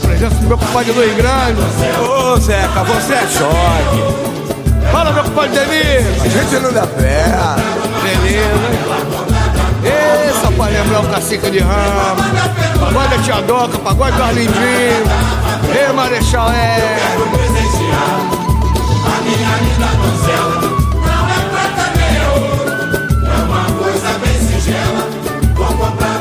presença 0.00 0.34
do 0.36 0.46
meu 0.46 0.58
compadre 0.58 0.92
Luiz 0.92 1.14
Grande. 1.14 1.60
Ô 2.00 2.36
Zeca, 2.38 2.84
você 2.84 3.14
é 3.14 3.26
choque 3.26 4.30
Fala 4.90 5.12
meu 5.12 5.24
compadre 5.24 5.58
Denise. 5.58 6.20
A 6.20 6.28
gente 6.28 6.62
não 6.62 6.72
dá 6.72 6.86
pé. 6.86 7.24
Beleza 8.02 8.80
Ei, 9.82 10.32
só 10.40 10.50
pra 10.50 10.66
lembrar 10.66 11.00
o 11.00 11.08
cacique 11.08 11.50
de 11.50 11.58
ramo. 11.60 12.22
Pagode 12.78 13.16
da 13.16 13.22
Tia 13.22 13.40
Doca, 13.42 13.78
pagode 13.78 14.16
do 14.16 14.22
Arlindinho. 14.22 15.04
Ei, 15.74 15.92
Marechal 15.94 16.50
é. 16.50 17.06
A 19.06 19.22
minha 19.22 19.56
linda 19.60 19.86
donzela 19.96 20.60
Não 20.94 21.28
é 21.28 21.40
prata 21.50 21.86
nem 21.96 22.12
é 22.16 22.18
ouro 22.34 22.64
É 23.26 23.36
uma 23.44 23.64
coisa 23.78 24.10
bem 24.18 24.38
singela. 24.40 25.02
Vou 25.54 25.66
comprar 25.66 26.19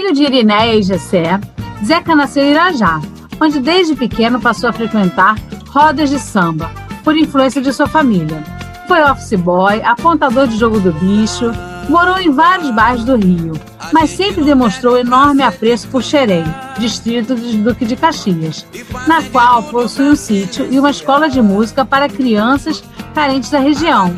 Filho 0.00 0.14
de 0.14 0.22
Irinéia 0.22 0.76
e 0.76 0.82
Gessé, 0.82 1.38
Zeca 1.84 2.16
nasceu 2.16 2.42
em 2.42 2.52
Irajá, 2.52 3.02
onde 3.38 3.60
desde 3.60 3.94
pequeno 3.94 4.40
passou 4.40 4.70
a 4.70 4.72
frequentar 4.72 5.36
rodas 5.68 6.08
de 6.08 6.18
samba, 6.18 6.70
por 7.04 7.14
influência 7.14 7.60
de 7.60 7.70
sua 7.70 7.86
família. 7.86 8.42
Foi 8.88 9.02
office 9.02 9.38
boy, 9.38 9.82
apontador 9.82 10.46
de 10.46 10.56
jogo 10.56 10.80
do 10.80 10.90
bicho, 10.90 11.52
morou 11.86 12.18
em 12.18 12.30
vários 12.30 12.70
bairros 12.70 13.04
do 13.04 13.14
Rio, 13.14 13.52
mas 13.92 14.08
sempre 14.08 14.42
demonstrou 14.42 14.96
enorme 14.96 15.42
apreço 15.42 15.86
por 15.88 16.02
Xerém, 16.02 16.44
distrito 16.78 17.34
de 17.34 17.58
Duque 17.58 17.84
de 17.84 17.94
Caxias, 17.94 18.64
na 19.06 19.22
qual 19.24 19.64
possui 19.64 20.08
um 20.08 20.16
sítio 20.16 20.66
e 20.72 20.78
uma 20.78 20.92
escola 20.92 21.28
de 21.28 21.42
música 21.42 21.84
para 21.84 22.08
crianças 22.08 22.82
carentes 23.14 23.50
da 23.50 23.58
região. 23.58 24.14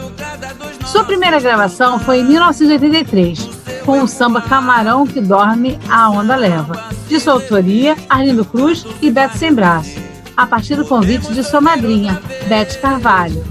Sua 0.87 1.03
primeira 1.03 1.40
gravação 1.40 1.99
foi 1.99 2.21
em 2.21 2.25
1983, 2.25 3.62
com 3.85 4.03
o 4.03 4.09
samba 4.09 4.40
Camarão 4.40 5.07
que 5.07 5.21
Dorme, 5.21 5.79
a 5.88 6.11
Onda 6.11 6.37
Leva, 6.37 6.90
de 7.09 7.18
sua 7.21 7.35
autoria 7.35 7.97
Arlindo 8.09 8.45
Cruz 8.45 8.87
e 9.01 9.11
Beto 9.11 9.37
Sem 9.37 9.53
Braço, 9.53 9.99
a 10.37 10.47
partir 10.47 10.77
do 10.77 10.85
convite 10.85 11.33
de 11.33 11.42
sua 11.42 11.61
madrinha, 11.61 12.21
Beth 12.49 12.81
Carvalho. 12.81 13.45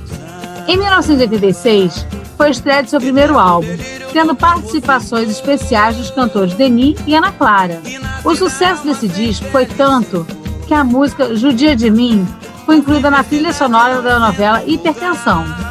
Em 0.68 0.78
1986, 0.78 2.06
foi 2.38 2.50
estreia 2.50 2.84
de 2.84 2.90
seu 2.90 3.00
primeiro 3.00 3.38
álbum, 3.38 3.78
tendo 4.12 4.36
participações 4.36 5.30
especiais 5.30 5.98
dos 5.98 6.10
cantores 6.10 6.54
Denis 6.54 7.00
e 7.06 7.16
Ana 7.16 7.32
Clara. 7.32 7.82
O 8.24 8.36
sucesso 8.36 8.84
desse 8.84 9.08
disco 9.08 9.46
foi 9.52 9.66
tanto 9.66 10.26
que 10.68 10.74
a 10.74 10.84
música 10.84 11.36
Judia 11.36 11.76
de 11.76 11.90
Mim 11.90 12.26
foi 12.66 12.78
incluída 12.78 13.12
na 13.12 13.24
trilha 13.24 13.52
sonora 13.52 14.02
da 14.02 14.20
novela 14.20 14.64
Hipertensão. 14.66 15.71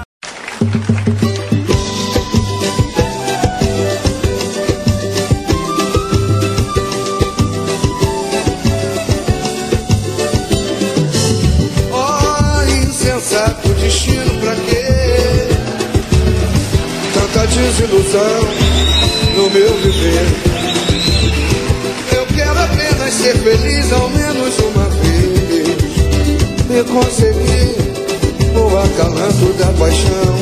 Desilusão 17.91 18.41
no 19.35 19.51
meu 19.51 19.75
viver. 19.79 20.27
Eu 22.15 22.25
quero 22.27 22.61
apenas 22.61 23.13
ser 23.13 23.37
feliz 23.39 23.93
ao 23.93 24.09
menos 24.11 24.57
uma 24.61 24.89
vez. 24.91 25.67
E 26.71 26.85
conseguir 26.85 27.75
o 28.57 28.79
acalanto 28.79 29.53
da 29.55 29.67
paixão. 29.73 30.40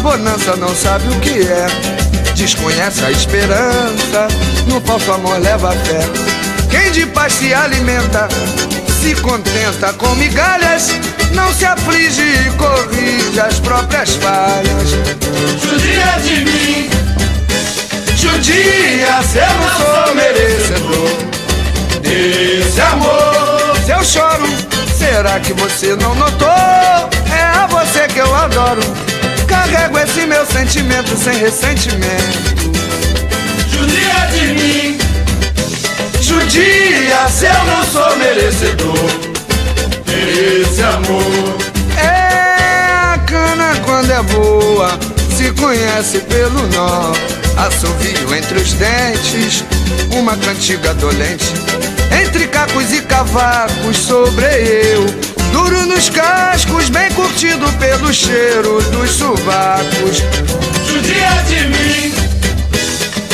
Bonança 0.00 0.56
não 0.56 0.74
sabe 0.74 1.08
o 1.08 1.20
que 1.20 1.40
é. 1.40 1.66
Desconhece 2.34 3.04
a 3.04 3.10
esperança, 3.10 4.28
no 4.66 4.80
falso 4.80 5.12
amor 5.12 5.38
leva 5.38 5.72
fé. 5.72 6.00
Quem 6.70 6.90
de 6.92 7.06
paz 7.06 7.34
se 7.34 7.52
alimenta, 7.52 8.28
se 9.00 9.14
contenta 9.16 9.92
com 9.94 10.14
migalhas, 10.14 10.90
não 11.32 11.52
se 11.52 11.64
aflige 11.64 12.22
e 12.22 12.50
corrige 12.56 13.40
as 13.40 13.60
próprias 13.60 14.14
falhas. 14.16 14.90
Judia 15.62 16.18
de 16.24 16.44
mim, 16.44 16.90
Judia, 18.16 19.22
se 19.22 19.38
eu 19.38 19.46
não 19.60 20.04
sou 20.06 20.14
merecedor 20.14 21.30
desse 22.02 22.80
amor. 22.80 23.76
Se 23.84 23.92
eu 23.92 24.04
choro, 24.04 24.46
será 24.96 25.40
que 25.40 25.52
você 25.52 25.96
não 25.96 26.14
notou? 26.14 26.48
É 26.48 27.42
a 27.42 27.66
você 27.66 28.06
que 28.08 28.18
eu 28.18 28.34
adoro. 28.34 29.09
Carrego 29.60 29.98
esse 29.98 30.22
meu 30.22 30.46
sentimento 30.46 31.14
sem 31.18 31.36
ressentimento. 31.36 32.00
judia 33.68 34.26
de 34.32 34.46
mim, 34.54 34.98
Judia, 36.18 37.28
se 37.28 37.44
eu 37.44 37.64
não 37.66 37.84
sou 37.84 38.16
merecedor 38.16 38.96
desse 40.06 40.82
amor. 40.82 41.58
É 41.98 43.12
a 43.12 43.18
cana 43.26 43.76
quando 43.84 44.10
é 44.10 44.22
boa, 44.22 44.98
se 45.36 45.52
conhece 45.52 46.20
pelo 46.20 46.66
nó. 46.68 47.12
Assovio 47.58 48.34
entre 48.34 48.60
os 48.60 48.72
dentes, 48.72 49.62
uma 50.10 50.38
cantiga 50.38 50.94
dolente. 50.94 51.52
Entre 52.24 52.46
cacos 52.48 52.90
e 52.94 53.02
cavacos 53.02 53.98
sobre 53.98 54.46
eu. 54.46 55.39
Duro 55.52 55.86
nos 55.86 56.08
cascos, 56.08 56.88
bem 56.88 57.10
curtido 57.12 57.66
pelo 57.78 58.12
cheiro 58.12 58.80
dos 58.90 59.10
sovacos. 59.10 60.22
Judia 60.86 61.30
de 61.48 61.66
mim, 61.68 62.14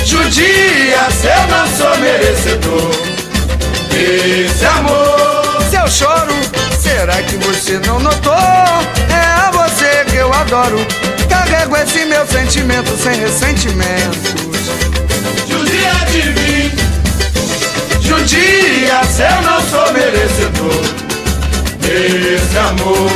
Judia, 0.04 1.10
se 1.10 1.26
eu 1.26 1.46
não 1.48 1.66
sou 1.76 1.98
merecedor 1.98 2.90
desse 3.90 4.64
amor. 4.64 5.62
Se 5.70 5.76
eu 5.76 5.88
choro, 5.88 6.34
será 6.80 7.22
que 7.22 7.36
você 7.36 7.80
não 7.86 7.98
notou? 8.00 8.32
É 8.32 9.46
a 9.46 9.50
você 9.52 10.04
que 10.08 10.16
eu 10.16 10.32
adoro. 10.32 10.78
Carrego 11.28 11.76
esse 11.76 12.04
meu 12.04 12.26
sentimento 12.26 12.96
sem 12.96 13.14
ressentimentos. 13.20 14.60
judia 15.48 15.92
de 16.10 16.22
mim, 16.30 16.72
Judia, 18.00 19.04
se 19.04 19.22
eu 19.22 19.42
não 19.42 19.60
sou 19.68 19.92
merecedor 19.92 21.05
desse 21.86 22.58
amor. 22.58 23.10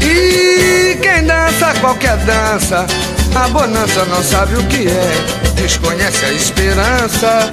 E 0.00 0.96
quem 1.00 1.24
dança 1.24 1.72
qualquer 1.80 2.16
dança, 2.18 2.86
a 3.34 3.48
bonança 3.48 4.04
não 4.04 4.22
sabe 4.22 4.56
o 4.56 4.64
que 4.64 4.86
é. 4.86 5.52
Desconhece 5.54 6.24
a 6.24 6.32
esperança, 6.32 7.50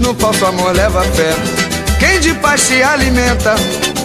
no 0.00 0.14
falso 0.14 0.46
amor 0.46 0.74
leva 0.74 1.02
fé. 1.02 1.34
Quem 1.98 2.20
de 2.20 2.34
paz 2.34 2.60
se 2.60 2.82
alimenta, 2.82 3.56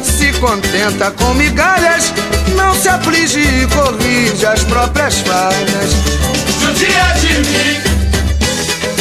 se 0.03 0.31
contenta 0.33 1.11
com 1.11 1.33
migalhas, 1.33 2.13
não 2.55 2.73
se 2.73 2.89
aflige 2.89 3.39
e 3.39 3.67
corrige 3.67 4.45
as 4.45 4.63
próprias 4.63 5.19
falhas. 5.19 5.91
Judia 6.59 7.03
de 7.19 7.33
mim, 7.49 7.81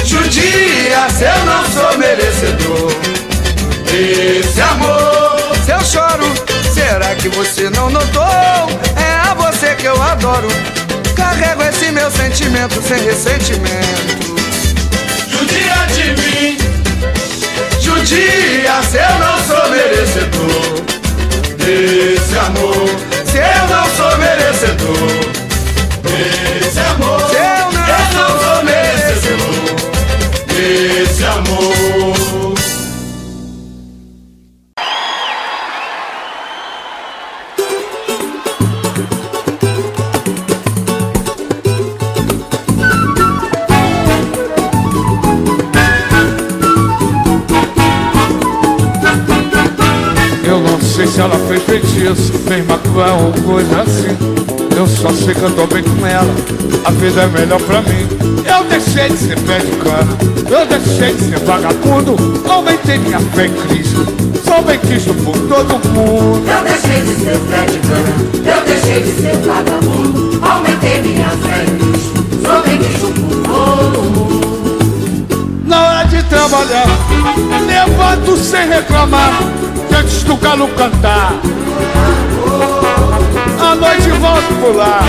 Judia, 0.05 1.09
se 1.17 1.25
eu 1.25 1.45
não 1.45 1.65
sou 1.71 1.99
merecedor 1.99 2.93
desse 3.85 4.61
amor. 4.61 5.41
Se 5.65 5.73
eu 5.73 5.85
choro, 5.85 6.60
será 6.91 7.15
que 7.15 7.29
você 7.29 7.71
não 7.71 7.89
notou? 7.89 8.23
É 8.97 9.31
a 9.31 9.35
você 9.35 9.77
que 9.77 9.87
eu 9.87 10.03
adoro. 10.03 10.49
Carrego 11.15 11.63
esse 11.63 11.93
meu 11.93 12.11
sentimento 12.11 12.83
sem 12.83 13.01
ressentimento. 13.05 14.35
judia 15.29 15.87
de 15.95 16.21
mim, 16.21 16.59
Judia, 17.81 18.83
se 18.91 18.97
eu 18.97 19.19
não 19.25 19.39
sou 19.47 19.71
merecedor 19.71 20.81
desse 21.59 22.39
amor, 22.39 22.89
Se 23.25 23.39
eu 23.39 23.65
não 23.69 23.87
sou 23.97 24.19
merecedor 24.19 25.11
desse 26.03 26.81
amor. 26.81 27.21
Se 27.31 27.37
eu 27.37 27.73
não, 27.73 27.87
Eu 27.87 28.03
não 28.17 28.29
sou 28.29 28.55
sou 28.55 28.65
merecedor 28.65 29.77
desse 30.49 31.25
amor. 31.25 32.50
Se 51.21 51.25
ela 51.25 51.39
fez 51.47 51.63
feitiço, 51.65 52.33
fez 52.49 52.67
macumba 52.67 53.13
ou 53.13 53.33
coisa 53.43 53.83
assim. 53.83 54.17
Eu 54.75 54.87
só 54.87 55.11
sei 55.11 55.35
que 55.35 55.43
eu 55.43 55.51
tô 55.51 55.67
bem 55.67 55.83
com 55.83 56.07
ela, 56.07 56.35
a 56.87 56.91
vida 56.93 57.21
é 57.21 57.27
melhor 57.27 57.61
pra 57.61 57.83
mim. 57.83 58.09
Eu 58.47 58.65
deixei 58.65 59.11
de 59.11 59.19
ser 59.19 59.39
pé 59.41 59.59
de 59.59 59.71
cana, 59.77 60.17
eu 60.49 60.67
deixei 60.67 61.13
de 61.13 61.25
ser 61.25 61.39
vagabundo, 61.41 62.17
aumentei 62.49 62.97
minha 62.99 63.21
fé 63.21 63.47
em 63.47 63.53
Cristo, 63.53 64.07
sou 64.43 64.63
bem 64.63 64.79
Cristo 64.79 65.13
por 65.23 65.37
todo 65.47 65.79
mundo. 65.91 66.43
Eu 66.49 66.65
deixei 66.65 67.03
de 67.03 67.15
ser 67.23 67.39
pé 67.51 67.67
de 67.67 67.79
cana, 67.81 68.57
eu 68.57 68.65
deixei 68.65 69.03
de 69.03 69.21
ser 69.21 69.37
vagabundo, 69.47 70.41
aumentei 70.43 71.03
minha 71.03 71.29
fé 71.29 71.65
em 71.65 71.77
Cristo, 71.77 72.13
sou 72.47 72.63
bem 72.63 72.79
Cristo 72.79 73.13
por 73.21 73.43
todo 73.43 74.03
mundo. 74.05 75.67
Na 75.67 75.83
hora 75.83 76.05
de 76.05 76.23
trabalhar, 76.23 76.87
levanto 77.67 78.37
sem 78.39 78.67
reclamar, 78.71 79.43
antes 80.01 80.23
do 80.25 80.37
galo 80.37 80.69
cantar. 80.69 81.35
À 83.61 83.75
noite 83.75 84.09
volto 84.19 84.61
por 84.61 84.75
lá, 84.75 85.01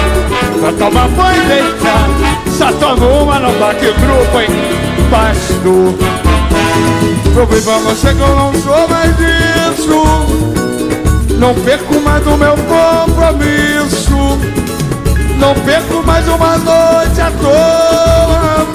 pra 0.59 0.71
tomar 0.73 1.07
banho 1.09 1.43
e 1.43 1.47
deitar. 1.47 2.09
Só 2.57 2.71
tomo 2.73 3.23
uma 3.23 3.39
no 3.39 3.51
bar 3.57 3.75
que 3.75 3.91
grupo, 3.93 4.39
hein? 4.39 4.49
Pastor. 5.09 5.95
Pra 7.33 7.77
você 7.77 8.13
que 8.13 8.19
eu 8.19 8.35
não 8.35 8.53
sou 8.53 8.87
mais 8.89 9.15
disso. 9.17 10.03
Não 11.37 11.55
perco 11.55 11.99
mais 12.01 12.27
o 12.27 12.37
meu 12.37 12.55
compromisso. 12.55 14.37
Não 15.39 15.55
perco 15.55 16.03
mais 16.05 16.27
uma 16.27 16.57
noite 16.57 17.21
à 17.21 17.31
toa. 17.41 18.67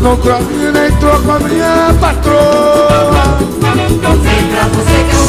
Não 0.00 0.16
troco 0.16 0.44
nem 0.52 0.92
troco 0.98 1.30
a 1.30 1.38
minha 1.40 1.94
patroa. 2.00 3.52
Provei 4.00 4.42
pra 4.50 4.64
você 4.68 5.04
que 5.08 5.16
eu 5.16 5.21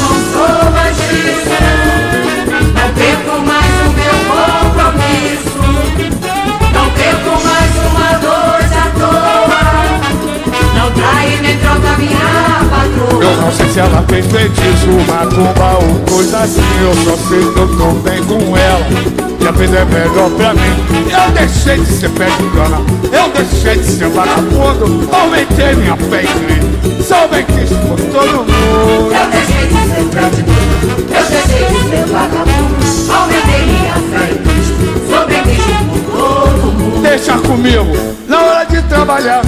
se 13.74 13.80
ela 13.80 14.04
fez 14.08 14.24
feitiço, 14.26 14.86
macumba 15.08 15.78
ou 15.78 15.98
coisa 16.08 16.38
assim 16.38 16.62
Eu 16.80 16.94
só 16.94 17.16
sei 17.28 17.40
que 17.40 17.58
eu 17.58 17.76
tô 17.76 17.90
bem 18.08 18.22
com 18.22 18.56
ela 18.56 19.33
E 19.44 19.46
a 19.46 19.50
vida 19.50 19.76
é 19.76 19.84
melhor 19.84 20.30
pra 20.30 20.54
mim. 20.54 20.74
Eu 21.10 21.30
deixei 21.32 21.78
de 21.78 21.92
ser 21.92 22.08
pé 22.12 22.24
de 22.24 22.48
cana. 22.56 22.80
Eu 23.12 23.28
deixei 23.28 23.76
de 23.78 23.84
ser 23.84 24.08
vagabundo. 24.08 25.06
Aumentei 25.14 25.74
minha 25.74 25.94
fé 25.98 26.22
em 26.22 26.46
Cristo. 26.46 27.04
Sou 27.04 27.28
bem 27.28 27.44
Cristo 27.44 27.76
por 27.86 28.00
todo 28.00 28.38
mundo. 28.38 29.12
Eu 29.12 29.30
deixei 29.30 29.66
de 29.66 29.74
ser 29.74 30.04
pé 30.14 30.30
de 30.30 30.42
cana, 30.44 30.64
eu 31.10 31.24
deixei 31.28 31.66
de 31.66 31.90
ser 31.90 32.06
vagabundo. 32.06 33.12
Aumentei 33.12 33.66
minha 33.66 33.92
fé 33.92 34.32
em 34.32 34.38
Cristo, 34.38 34.74
sou 35.10 35.26
bem 35.26 35.42
Cristo 35.42 35.74
por 35.90 36.00
todo 36.16 36.72
mundo. 36.72 37.02
Deixa 37.02 37.38
comigo, 37.40 38.16
na 38.26 38.40
hora 38.40 38.64
de 38.64 38.80
trabalhar 38.84 39.42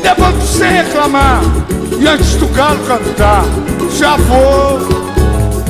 Levanto 0.00 0.46
sem 0.46 0.70
reclamar. 0.70 1.40
E 1.98 2.06
antes 2.06 2.36
do 2.36 2.46
galo 2.54 2.78
cantar 2.86 3.44
Já 3.98 4.16
vou. 4.16 4.78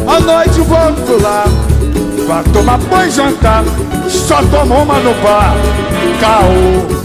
À 0.06 0.20
noite 0.20 0.60
volto 0.60 1.22
lá 1.22 1.46
Pra 2.28 2.42
tomar 2.52 2.76
banho 2.76 3.10
jantar 3.10 3.64
Só 4.06 4.42
tomo 4.42 4.82
uma 4.82 4.98
no 4.98 5.14
bar. 5.22 5.54
Caô. 6.20 6.98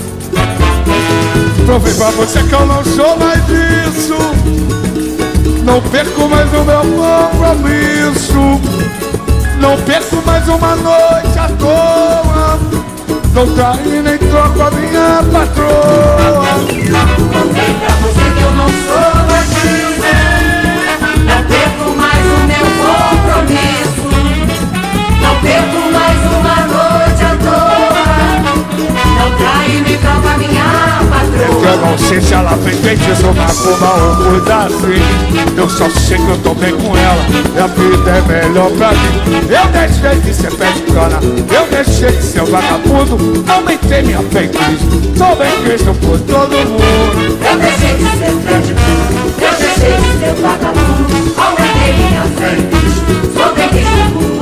Provei 1.65 1.93
pra 1.93 2.11
você 2.11 2.43
que 2.43 2.51
eu 2.51 2.65
não 2.65 2.83
sou 2.83 3.15
mais 3.15 3.39
disso 3.45 4.17
Não 5.63 5.79
perco 5.79 6.27
mais 6.27 6.49
o 6.53 6.63
meu 6.65 6.81
compromisso. 7.31 8.59
Não 9.61 9.77
perco 9.83 10.21
mais 10.25 10.45
uma 10.49 10.75
noite 10.75 11.39
à 11.39 11.47
toa. 11.57 12.59
Não 13.33 13.55
trai 13.55 13.77
nem 14.03 14.17
troco 14.17 14.61
a 14.61 14.71
minha 14.71 15.23
patroa 15.31 15.92
Eu 31.73 31.79
não 31.79 31.97
sei 31.97 32.21
se 32.21 32.35
ela 32.35 32.55
fez 32.57 32.79
feitiço, 32.81 33.25
macumba 33.33 33.93
ou 33.95 34.15
coisa 34.29 34.57
assim 34.57 35.57
Eu 35.57 35.67
só 35.67 35.89
sei 35.89 36.17
que 36.17 36.29
eu 36.29 36.37
tô 36.43 36.53
bem 36.53 36.71
com 36.71 36.95
ela 36.95 37.25
E 37.55 37.59
a 37.59 37.65
vida 37.65 38.11
é 38.11 38.21
melhor 38.21 38.69
pra 38.73 38.91
mim 38.91 39.41
Eu 39.49 39.67
deixei 39.71 40.19
de 40.21 40.35
ser 40.35 40.55
pé 40.55 40.71
de 40.71 40.81
cana 40.93 41.19
Eu 41.23 41.67
deixei 41.71 42.11
de 42.11 42.21
ser 42.21 42.43
vagabundo 42.43 43.43
Aumentei 43.51 44.03
minha 44.03 44.19
fé 44.19 44.43
em 44.43 44.49
Cristo 44.49 45.17
Sou 45.17 45.35
bem 45.35 45.63
Cristo 45.63 45.95
por 45.95 46.19
todo 46.19 46.51
mundo 46.51 47.39
Eu 47.43 47.57
deixei 47.57 47.95
de 47.95 48.03
ser 48.19 48.35
pé 48.45 48.59
de 48.59 48.73
cana, 48.75 49.23
eu 49.41 49.57
deixei 49.57 49.93
de 49.93 50.19
ser 50.19 50.41
vagabundo. 50.43 51.33
Aumentei 51.37 51.93
minha 51.93 52.21
fé 52.37 52.55
em 52.55 52.67
Cristo, 52.69 53.03
sou 53.35 53.55
bem 53.55 53.69
Cristo 53.69 54.13
por 54.13 54.23
todo 54.25 54.32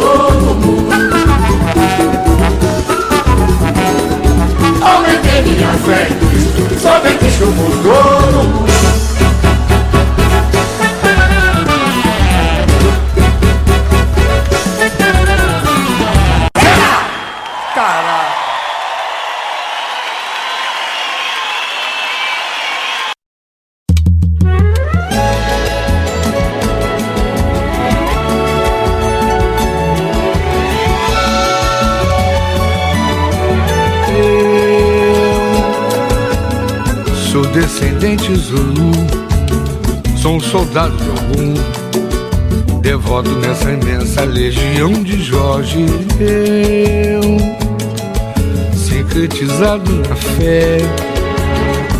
minha 5.44 5.74
fé. 5.86 6.08
Em 6.12 6.28
Cristo, 6.30 6.80
sou 6.80 7.02
bem 7.02 7.18
Cristo 7.18 7.46
por 7.58 7.72
todo 7.84 9.01
soldado 40.72 40.96
de 40.96 41.10
algum, 41.10 42.80
devoto 42.80 43.30
nessa 43.32 43.72
imensa 43.72 44.24
legião 44.24 44.94
de 45.04 45.22
Jorge. 45.22 45.86
Eu, 46.18 47.38
sincretizado 48.74 49.92
na 50.08 50.16
fé, 50.16 50.78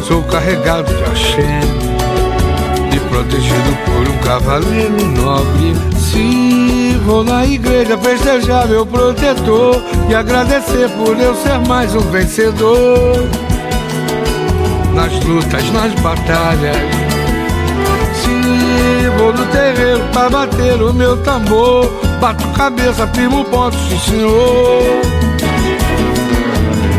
sou 0.08 0.24
carregado 0.24 0.88
de 0.94 1.04
axé 1.04 1.60
e 2.96 3.00
protegido 3.10 3.78
por 3.86 4.08
um 4.08 4.18
cavaleiro 4.20 5.06
nobre. 5.18 5.76
Se 6.00 6.98
vou 7.06 7.26
na 7.26 7.46
igreja 7.46 7.98
festejar 7.98 8.70
meu 8.70 8.86
protetor 8.86 9.84
e 10.10 10.16
agradecer 10.16 10.90
por 10.92 11.20
eu 11.20 11.36
ser 11.36 11.60
mais 11.68 11.94
um 11.94 12.00
vencedor 12.00 13.28
nas 14.94 15.14
lutas, 15.26 15.70
nas 15.72 15.94
batalhas. 16.02 17.01
No 19.42 19.48
terreiro 19.48 20.04
pra 20.14 20.30
bater 20.30 20.80
o 20.84 20.94
meu 20.94 21.18
tambor, 21.24 21.92
bato 22.20 22.48
cabeça, 22.50 23.08
firmo 23.08 23.44
ponto, 23.46 23.76
sim 23.76 23.98
senhor. 23.98 25.02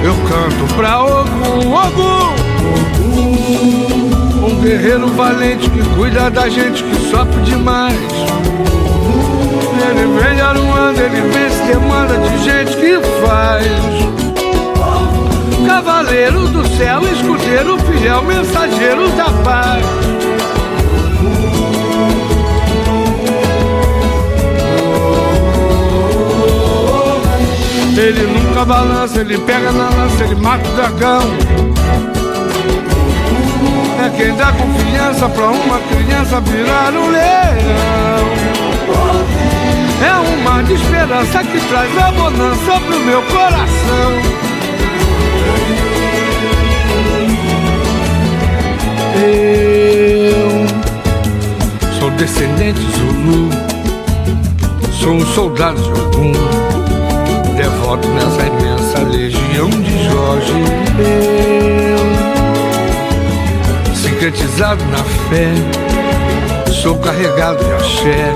Eu 0.03 0.15
canto 0.29 0.75
pra 0.75 1.05
Ogum, 1.05 1.73
Ogum, 1.73 2.35
um 4.45 4.61
guerreiro 4.61 5.07
valente 5.11 5.71
que 5.71 5.85
cuida 5.95 6.29
da 6.33 6.49
gente 6.49 6.83
que 6.83 7.11
sofre 7.13 7.41
demais. 7.43 7.95
Ele 9.89 10.21
vem 10.21 10.41
aruando, 10.41 11.01
ele 11.01 11.21
vence 11.21 11.63
demanda 11.63 12.19
de 12.19 12.43
gente 12.43 12.77
que 12.77 12.99
faz. 13.25 13.69
Cavaleiro 15.65 16.49
do 16.49 16.67
céu, 16.77 17.03
escudeiro 17.05 17.79
fiel, 17.79 18.21
mensageiro 18.25 19.09
da 19.11 19.31
paz. 19.45 20.12
Ele 28.03 28.27
nunca 28.27 28.65
balança, 28.65 29.21
ele 29.21 29.39
pega 29.39 29.71
na 29.71 29.89
lança, 29.89 30.25
ele 30.25 30.35
mata 30.35 30.69
o 30.69 30.73
dragão. 30.73 31.23
É 34.05 34.11
quem 34.17 34.35
dá 34.35 34.53
confiança 34.53 35.29
pra 35.29 35.47
uma 35.47 35.79
criança 35.79 36.41
virar 36.41 36.93
um 36.95 37.11
leão. 37.11 38.27
É 40.05 40.15
um 40.17 40.43
mar 40.43 40.65
de 40.65 40.73
esperança 40.73 41.45
que 41.45 41.61
traz 41.69 41.97
a 41.97 42.11
bonança 42.11 42.81
pro 42.81 42.99
meu 42.99 43.23
coração. 43.23 44.13
Eu 49.23 50.67
sou 52.01 52.11
descendente 52.11 52.81
Zulu, 52.81 53.49
Sou 54.91 55.13
um 55.13 55.27
soldado 55.27 55.81
de 55.81 55.91
algum, 55.91 56.33
nessa 57.97 58.47
imensa 58.47 58.99
legião 59.01 59.69
de 59.69 60.05
Jorge. 60.05 60.53
Eu, 61.89 62.03
sincretizado 63.95 64.83
na 64.87 65.05
fé, 65.29 65.53
sou 66.71 66.97
carregado 66.99 67.63
de 67.63 67.73
axé, 67.73 68.33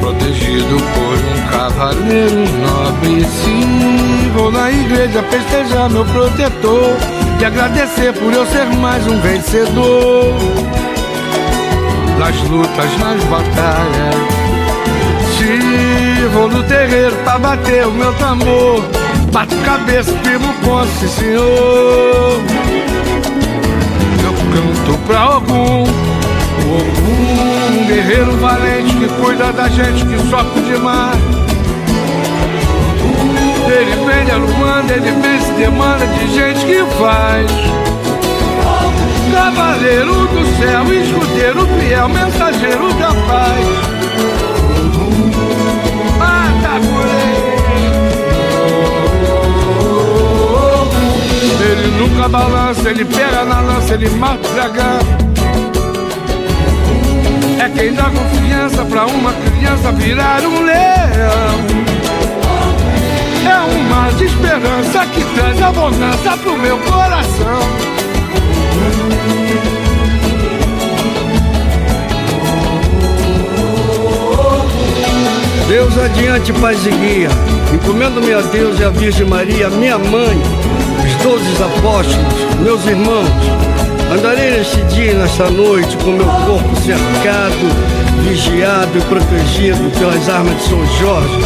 protegido 0.00 0.76
por 0.76 1.14
um 1.14 1.40
cavaleiro 1.50 2.44
nobre. 2.60 3.24
Se 3.24 4.30
vou 4.34 4.52
na 4.52 4.70
igreja 4.70 5.22
festejar 5.24 5.90
meu 5.90 6.04
protetor 6.04 6.96
e 7.40 7.44
agradecer 7.44 8.12
por 8.12 8.32
eu 8.32 8.46
ser 8.46 8.66
mais 8.76 9.06
um 9.06 9.20
vencedor 9.20 10.34
nas 12.18 12.40
lutas, 12.42 12.98
nas 12.98 13.24
batalhas. 13.24 14.35
Vou 16.36 16.50
no 16.50 16.62
terreiro 16.64 17.16
pra 17.24 17.38
bater 17.38 17.86
o 17.86 17.90
meu 17.92 18.12
tambor, 18.14 18.84
bato 19.32 19.56
cabeça, 19.64 20.12
ponto, 20.62 20.86
sim 20.98 21.08
senhor. 21.08 22.40
Eu 24.22 24.32
canto 24.52 24.98
pra 25.06 25.20
algum, 25.20 25.84
algum 26.66 27.86
guerreiro 27.86 28.36
valente 28.36 28.94
que 28.96 29.08
cuida 29.20 29.50
da 29.52 29.66
gente 29.68 30.04
que 30.04 30.18
sofre 30.28 30.60
demais. 30.62 31.16
Ele 33.66 33.96
vem 34.04 34.30
alumando, 34.30 34.90
ele 34.90 35.10
vem 35.10 35.40
se 35.40 35.52
demanda 35.52 36.06
de 36.06 36.34
gente 36.34 36.66
que 36.66 36.84
faz. 36.98 37.50
Cavaleiro 39.32 40.12
do 40.12 40.44
céu, 40.58 40.84
escudeiro 40.92 41.66
fiel, 41.80 42.08
mensageiro 42.08 42.92
da 42.94 43.08
paz. 43.08 43.95
Ele 51.86 51.98
nunca 51.98 52.28
balança, 52.28 52.90
ele 52.90 53.04
pega 53.04 53.44
na 53.44 53.60
lança, 53.60 53.94
ele 53.94 54.10
mata 54.10 54.48
o 54.48 54.54
dragão. 54.54 54.98
É 57.60 57.68
quem 57.68 57.94
dá 57.94 58.10
confiança 58.10 58.84
pra 58.86 59.06
uma 59.06 59.32
criança 59.32 59.92
virar 59.92 60.40
um 60.40 60.64
leão. 60.64 61.54
É 63.48 63.76
uma 63.76 64.10
de 64.14 64.24
esperança 64.24 65.06
que 65.06 65.24
traz 65.36 65.62
abundância 65.62 66.36
pro 66.38 66.58
meu 66.58 66.76
coração. 66.78 67.60
Deus 75.68 75.98
adiante, 75.98 76.52
paz 76.54 76.84
e 76.84 76.90
guia. 76.90 77.28
Encomendo-me 77.72 78.32
a 78.32 78.40
Deus 78.40 78.80
e 78.80 78.84
a 78.84 78.90
Virgem 78.90 79.26
Maria, 79.26 79.70
minha 79.70 79.98
mãe, 79.98 80.40
os 81.26 81.42
doze 81.42 81.62
apóstolos, 81.62 82.60
meus 82.60 82.86
irmãos. 82.86 83.28
Andarei 84.12 84.52
neste 84.52 84.80
dia 84.94 85.12
e 85.12 85.14
nesta 85.14 85.50
noite 85.50 85.96
com 85.98 86.12
meu 86.12 86.26
corpo 86.26 86.76
cercado, 86.76 88.22
vigiado 88.22 88.96
e 88.96 89.00
protegido 89.02 89.90
pelas 89.98 90.28
armas 90.28 90.56
de 90.58 90.68
São 90.68 90.86
Jorge. 90.98 91.40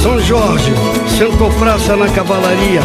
São 0.00 0.20
Jorge, 0.20 0.72
sentou 1.18 1.50
praça 1.54 1.96
na 1.96 2.08
cavalaria. 2.08 2.80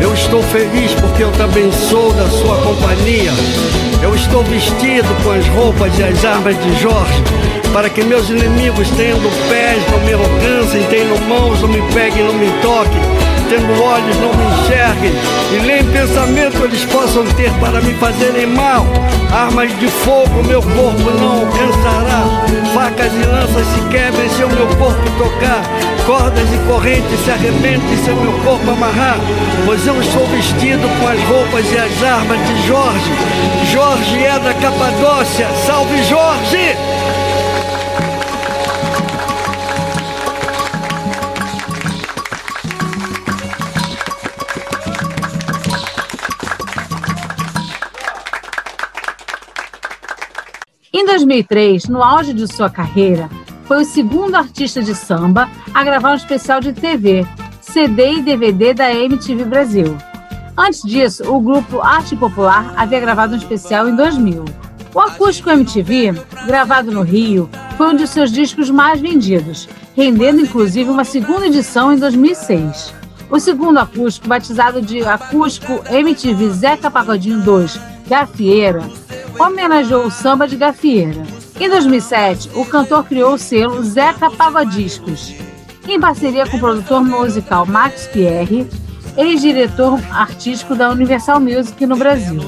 Eu 0.00 0.12
estou 0.14 0.42
feliz 0.42 0.92
porque 0.94 1.22
eu 1.22 1.30
também 1.32 1.70
sou 1.70 2.12
da 2.12 2.28
sua 2.28 2.56
companhia. 2.56 3.30
Eu 4.02 4.14
estou 4.16 4.42
vestido 4.42 5.08
com 5.22 5.30
as 5.30 5.46
roupas 5.48 5.96
e 5.98 6.02
as 6.02 6.24
armas 6.24 6.56
de 6.60 6.80
Jorge, 6.80 7.22
para 7.72 7.88
que 7.88 8.02
meus 8.02 8.28
inimigos, 8.28 8.88
tendo 8.96 9.30
pés, 9.48 9.82
não 9.92 10.00
me 10.00 10.12
alcancem, 10.12 10.82
tendo 10.90 11.28
mãos, 11.28 11.60
não 11.60 11.68
me 11.68 11.82
peguem, 11.92 12.24
não 12.24 12.34
me 12.34 12.50
toquem 12.62 13.31
tendo 13.52 13.82
olhos 13.82 14.16
não 14.16 14.32
me 14.32 14.44
enxerguem, 14.44 15.12
e 15.52 15.66
nem 15.66 15.84
pensamento 15.84 16.64
eles 16.64 16.86
possam 16.86 17.22
ter 17.36 17.52
para 17.60 17.82
me 17.82 17.92
fazerem 17.94 18.46
mal. 18.46 18.86
Armas 19.30 19.78
de 19.78 19.88
fogo 19.88 20.42
meu 20.46 20.62
corpo 20.62 21.10
não 21.20 21.40
alcançará, 21.40 22.24
facas 22.72 23.12
e 23.12 23.26
lanças 23.26 23.66
se 23.66 23.80
quebrem 23.90 24.28
se 24.30 24.42
o 24.44 24.48
meu 24.48 24.66
corpo 24.78 25.02
tocar, 25.18 25.62
cordas 26.06 26.48
e 26.50 26.58
correntes 26.66 27.20
se 27.20 27.30
arrebentem 27.30 27.96
se 28.02 28.10
o 28.10 28.16
meu 28.16 28.32
corpo 28.42 28.70
amarrar, 28.70 29.18
pois 29.66 29.86
eu 29.86 30.00
estou 30.00 30.26
vestido 30.28 30.88
com 30.98 31.08
as 31.08 31.22
roupas 31.24 31.70
e 31.72 31.76
as 31.76 32.02
armas 32.02 32.38
de 32.46 32.66
Jorge. 32.66 33.12
Jorge 33.70 34.24
é 34.24 34.38
da 34.38 34.54
Capadócia, 34.54 35.48
salve 35.66 36.02
Jorge! 36.04 36.74
2003, 51.12 51.88
no 51.88 52.02
auge 52.02 52.32
de 52.32 52.50
sua 52.50 52.70
carreira, 52.70 53.28
foi 53.64 53.82
o 53.82 53.84
segundo 53.84 54.34
artista 54.34 54.82
de 54.82 54.94
samba 54.94 55.46
a 55.74 55.84
gravar 55.84 56.12
um 56.12 56.16
especial 56.16 56.58
de 56.58 56.72
TV, 56.72 57.26
CD 57.60 58.14
e 58.14 58.22
DVD 58.22 58.72
da 58.72 58.90
MTV 58.94 59.44
Brasil. 59.44 59.94
Antes 60.56 60.80
disso, 60.82 61.30
o 61.30 61.38
grupo 61.38 61.82
Arte 61.82 62.16
Popular 62.16 62.72
havia 62.78 62.98
gravado 62.98 63.34
um 63.34 63.36
especial 63.36 63.86
em 63.88 63.94
2000. 63.94 64.42
O 64.94 65.00
acústico 65.00 65.50
MTV, 65.50 66.14
gravado 66.46 66.90
no 66.90 67.02
Rio, 67.02 67.48
foi 67.76 67.88
um 67.88 67.96
de 67.96 68.06
seus 68.06 68.32
discos 68.32 68.70
mais 68.70 68.98
vendidos, 68.98 69.68
rendendo 69.94 70.40
inclusive 70.40 70.88
uma 70.88 71.04
segunda 71.04 71.46
edição 71.46 71.92
em 71.92 71.98
2006. 71.98 72.94
O 73.30 73.38
segundo 73.38 73.78
acústico, 73.78 74.28
batizado 74.28 74.80
de 74.80 75.04
Acústico 75.04 75.82
MTV 75.90 76.50
Zeca 76.50 76.90
Pagodinho 76.90 77.42
2 77.42 77.78
Gafieira, 78.08 78.82
homenageou 79.38 80.06
o 80.06 80.10
samba 80.10 80.46
de 80.46 80.56
gafieira. 80.56 81.22
Em 81.58 81.68
2007, 81.68 82.50
o 82.54 82.64
cantor 82.64 83.04
criou 83.04 83.34
o 83.34 83.38
selo 83.38 83.82
Zeca 83.84 84.30
Pagodiscos, 84.30 85.34
em 85.86 86.00
parceria 86.00 86.46
com 86.46 86.56
o 86.56 86.60
produtor 86.60 87.02
musical 87.04 87.66
Max 87.66 88.06
Pierre, 88.08 88.66
ex-diretor 89.16 90.00
artístico 90.10 90.74
da 90.74 90.90
Universal 90.90 91.40
Music 91.40 91.86
no 91.86 91.96
Brasil. 91.96 92.40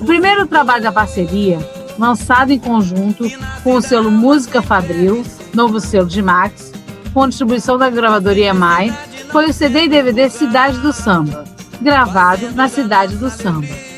O 0.00 0.04
primeiro 0.04 0.46
trabalho 0.46 0.82
da 0.82 0.92
parceria, 0.92 1.58
lançado 1.98 2.50
em 2.52 2.58
conjunto 2.58 3.24
com 3.64 3.74
o 3.74 3.82
selo 3.82 4.10
Música 4.10 4.60
Fabril, 4.60 5.24
novo 5.54 5.80
selo 5.80 6.06
de 6.06 6.20
Max, 6.20 6.72
com 7.14 7.28
distribuição 7.28 7.78
da 7.78 7.88
gravadora 7.88 8.38
EMI, 8.38 8.92
foi 9.32 9.46
o 9.46 9.52
CD 9.52 9.84
e 9.84 9.88
DVD 9.88 10.28
Cidade 10.28 10.78
do 10.78 10.92
Samba, 10.92 11.44
gravado 11.80 12.50
na 12.52 12.68
Cidade 12.68 13.16
do 13.16 13.30
Samba 13.30 13.95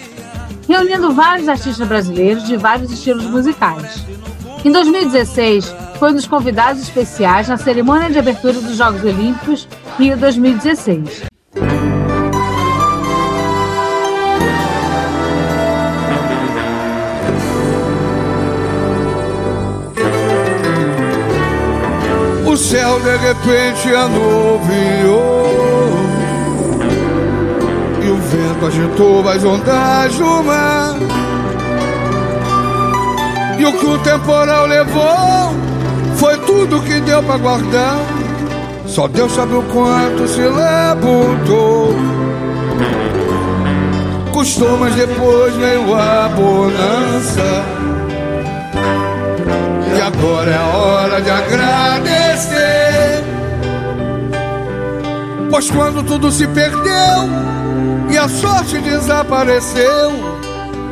reunindo 0.68 1.12
vários 1.12 1.48
artistas 1.48 1.88
brasileiros 1.88 2.44
de 2.44 2.56
vários 2.56 2.92
estilos 2.92 3.24
musicais. 3.24 4.04
Em 4.64 4.70
2016, 4.70 5.74
foi 5.98 6.10
um 6.10 6.14
dos 6.14 6.26
convidados 6.26 6.82
especiais 6.82 7.48
na 7.48 7.56
cerimônia 7.56 8.10
de 8.10 8.18
abertura 8.18 8.52
dos 8.52 8.76
Jogos 8.76 9.02
Olímpicos 9.02 9.66
Rio 9.98 10.16
2016. 10.16 11.24
O 22.46 22.56
céu 22.56 23.00
de 23.00 23.16
repente 23.16 23.94
anuviou 23.94 24.88
E 24.88 25.06
o 25.06 25.97
vento 28.18 28.66
agitou 28.66 29.28
as 29.28 29.44
ondas 29.44 30.14
do 30.16 30.42
mar. 30.42 30.94
E 33.58 33.64
o 33.64 33.72
que 33.72 33.86
o 33.86 33.98
temporal 33.98 34.66
levou 34.66 35.68
Foi 36.18 36.36
tudo 36.38 36.82
que 36.82 37.00
deu 37.00 37.22
pra 37.22 37.36
guardar. 37.36 37.98
Só 38.86 39.06
Deus 39.06 39.32
sabe 39.32 39.54
o 39.54 39.62
quanto 39.62 40.26
se 40.26 40.40
levantou. 40.40 41.94
Custou, 44.32 44.76
mas 44.78 44.94
depois 44.94 45.54
veio 45.54 45.94
a 45.94 46.28
bonança. 46.28 47.64
E 49.96 50.00
agora 50.00 50.50
é 50.50 50.76
hora 50.76 51.22
de 51.22 51.30
agradecer 51.30 52.87
Pois 55.50 55.70
quando 55.70 56.02
tudo 56.02 56.30
se 56.30 56.46
perdeu 56.48 57.28
e 58.10 58.18
a 58.18 58.28
sorte 58.28 58.78
desapareceu, 58.78 60.12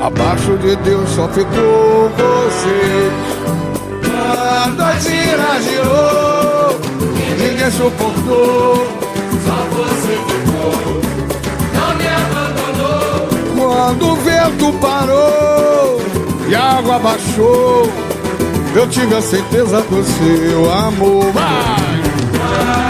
abaixo 0.01 0.57
de 0.59 0.77
Deus 0.77 1.09
só 1.11 1.29
ficou 1.29 2.11
você. 2.17 3.11
Quando 4.03 4.81
a 4.83 4.93
tira 4.97 5.61
girou, 5.63 6.81
ninguém 7.39 7.71
suportou, 7.71 8.87
Só 9.45 9.59
você 9.71 10.19
ficou, 10.27 11.01
não 11.75 11.95
me 11.97 12.07
abandonou. 12.09 13.29
quando 13.57 14.09
o 14.09 14.17
vento 14.17 14.73
parou 14.81 16.01
e 16.49 16.55
a 16.55 16.79
água 16.79 16.99
baixou, 16.99 17.91
eu 18.75 18.89
tive 18.89 19.15
a 19.15 19.23
certeza 19.23 19.83
do 19.83 20.03
seu 20.03 20.73
amor. 20.73 21.33
Vai! 21.33 22.86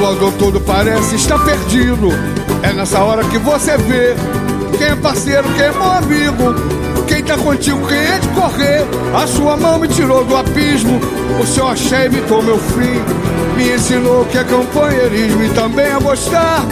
Quando 0.00 0.32
tudo 0.38 0.58
parece 0.62 1.16
estar 1.16 1.38
perdido, 1.44 2.08
é 2.62 2.72
nessa 2.72 3.00
hora 3.00 3.22
que 3.22 3.36
você 3.36 3.76
vê 3.76 4.16
quem 4.78 4.86
é 4.86 4.96
parceiro, 4.96 5.46
quem 5.54 5.66
é 5.66 5.70
meu 5.72 5.92
amigo, 5.92 6.54
quem 7.06 7.22
tá 7.22 7.36
contigo, 7.36 7.86
quem 7.86 7.98
é 7.98 8.18
de 8.18 8.28
correr. 8.28 8.86
A 9.14 9.26
sua 9.26 9.58
mão 9.58 9.78
me 9.78 9.86
tirou 9.88 10.24
do 10.24 10.34
abismo, 10.34 10.98
o 11.38 11.46
seu 11.46 11.68
axé 11.68 12.06
evitou 12.06 12.42
meu 12.42 12.56
fim. 12.58 12.98
Me 13.56 13.74
ensinou 13.74 14.24
que 14.24 14.38
é 14.38 14.44
companheirismo 14.44 15.44
e 15.44 15.50
também 15.50 15.92
a 15.92 15.98
gostar 15.98 16.64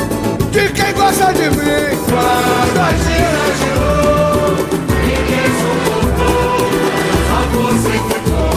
de 0.51 0.69
quem 0.71 0.95
gosta 0.95 1.31
de 1.35 1.51
mim. 1.51 1.99
Quando 2.09 2.79
a 2.81 2.93
gira 2.93 3.49
girou, 3.59 4.09
Ninguém 5.05 5.49
suportou, 5.61 6.71
só 7.29 7.41
você 7.53 7.93
ficou. 7.93 8.53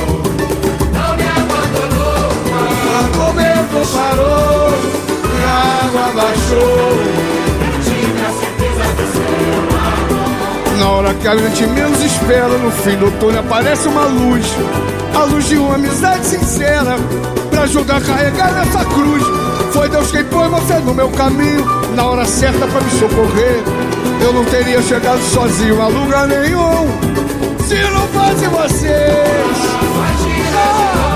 Não 0.94 1.12
me 1.18 1.28
abandonou. 1.28 2.30
quando 2.84 3.16
o 3.20 3.34
vento 3.34 3.80
parou, 3.94 4.52
a 4.56 4.61
água 5.62 6.12
baixou. 6.14 7.32
Na 10.80 10.89
hora 10.89 11.14
que 11.14 11.28
a 11.28 11.38
gente 11.38 11.68
menos 11.68 12.01
espera, 12.03 12.57
no 12.57 12.72
fim 12.72 12.97
do 12.97 13.12
túnel 13.20 13.41
aparece 13.41 13.88
uma 13.88 14.05
luz. 14.05 14.45
A 15.14 15.24
luz 15.26 15.47
de 15.47 15.57
uma 15.57 15.76
amizade 15.76 16.26
sincera, 16.26 16.95
pra 17.49 17.64
ajudar 17.64 17.97
a 17.97 18.01
carregar 18.01 18.51
nessa 18.53 18.84
cruz. 18.86 19.24
Foi 19.74 19.88
Deus 19.89 20.12
quem 20.12 20.24
pôs 20.26 20.49
você 20.49 20.74
no 20.80 20.93
meu 20.93 21.09
caminho, 21.09 21.66
na 21.95 22.03
hora 22.05 22.26
certa 22.26 22.66
pra 22.68 22.82
me 22.82 22.91
socorrer. 22.91 23.64
Eu 24.22 24.34
não 24.34 24.43
teria 24.45 24.82
chegado 24.82 25.22
sozinho 25.22 25.82
a 25.82 25.88
lugar 25.88 26.28
nenhum, 26.28 26.88
se 27.68 27.76
não 27.91 28.07
fosse 28.07 28.47
vocês. 28.47 29.72
Ninguém 30.24 31.11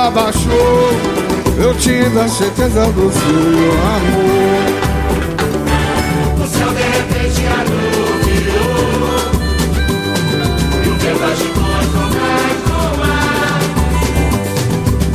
a 0.00 0.06
água 0.06 0.22
baixou, 0.22 0.90
eu 1.58 1.74
tive 1.74 2.18
a 2.18 2.26
certeza 2.26 2.86
do 2.92 3.12
seu 3.12 3.72
amor. 3.96 4.64
O 6.42 6.46
céu 6.46 6.70
de 6.70 6.82
repente 6.82 7.46
anuviou. 7.60 8.80
E 10.84 10.88
o 10.88 10.94
vento 10.94 11.24
agitou 11.24 11.70
as 11.80 11.86
ondas 12.00 12.56
do 12.64 12.80
mar. 12.98 13.60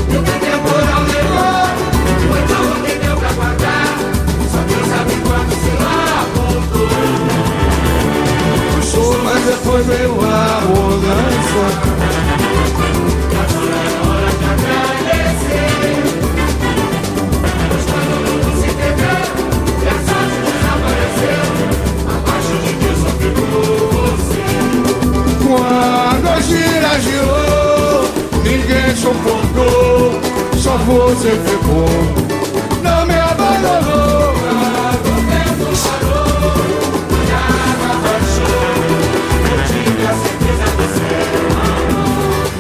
E 0.08 0.16
o 0.18 0.22
temporal 0.22 1.02
levou. 1.14 1.66
Foi 2.30 2.42
tão 2.48 2.66
que 2.84 2.94
deu 3.00 3.16
pra 3.18 3.32
guardar. 3.34 3.90
Só 4.52 4.60
Deus 4.68 4.86
sabe 4.88 5.14
quando 5.24 5.54
se 5.64 5.74
lá 5.84 6.06
voltou. 6.36 6.90
Puxou, 8.76 9.14
mas 9.24 9.42
depois 9.46 9.84
veio 9.88 10.14
a 10.22 10.62
mudança. 10.62 11.35
Girou, 27.00 28.06
ninguém 28.44 28.96
suportou, 28.96 30.20
só 30.58 30.78
você 30.78 31.32
ficou. 31.32 31.86
Não 32.84 33.06
me 33.06 33.16
abandonou. 33.16 34.36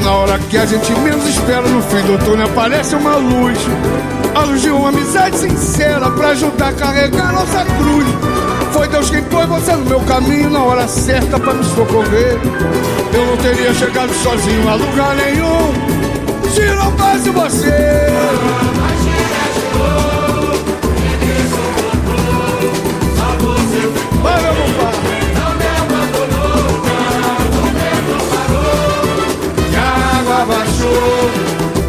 Na 0.01 0.11
hora 0.11 0.37
que 0.37 0.57
a 0.57 0.65
gente 0.65 0.91
menos 0.99 1.27
espera, 1.27 1.61
no 1.61 1.81
fim 1.81 2.01
do 2.03 2.23
túnel 2.23 2.45
aparece 2.45 2.95
uma 2.95 3.15
luz. 3.15 3.57
A 4.35 4.43
luz 4.43 4.61
de 4.61 4.69
uma 4.69 4.89
amizade 4.89 5.35
sincera 5.37 6.11
pra 6.11 6.29
ajudar 6.29 6.69
a 6.69 6.73
carregar 6.73 7.33
nossa 7.33 7.65
cruz. 7.65 8.24
Foi 8.85 8.91
Deus 8.91 9.09
quem 9.09 9.23
pôs 9.23 9.47
você 9.47 9.71
no 9.71 9.85
meu 9.85 9.99
caminho 10.01 10.47
na 10.51 10.63
hora 10.63 10.87
certa 10.87 11.39
pra 11.39 11.55
me 11.55 11.63
socorrer. 11.63 12.37
Eu 13.11 13.25
não 13.25 13.35
teria 13.37 13.73
chegado 13.73 14.13
sozinho 14.13 14.69
a 14.69 14.75
lugar 14.75 15.15
nenhum 15.15 15.73
se 16.53 16.61
não 16.75 16.91
fosse 16.91 17.31
você. 17.31 17.67
E 29.71 29.75
a 29.75 30.19
água 30.19 30.45
baixou. 30.45 31.31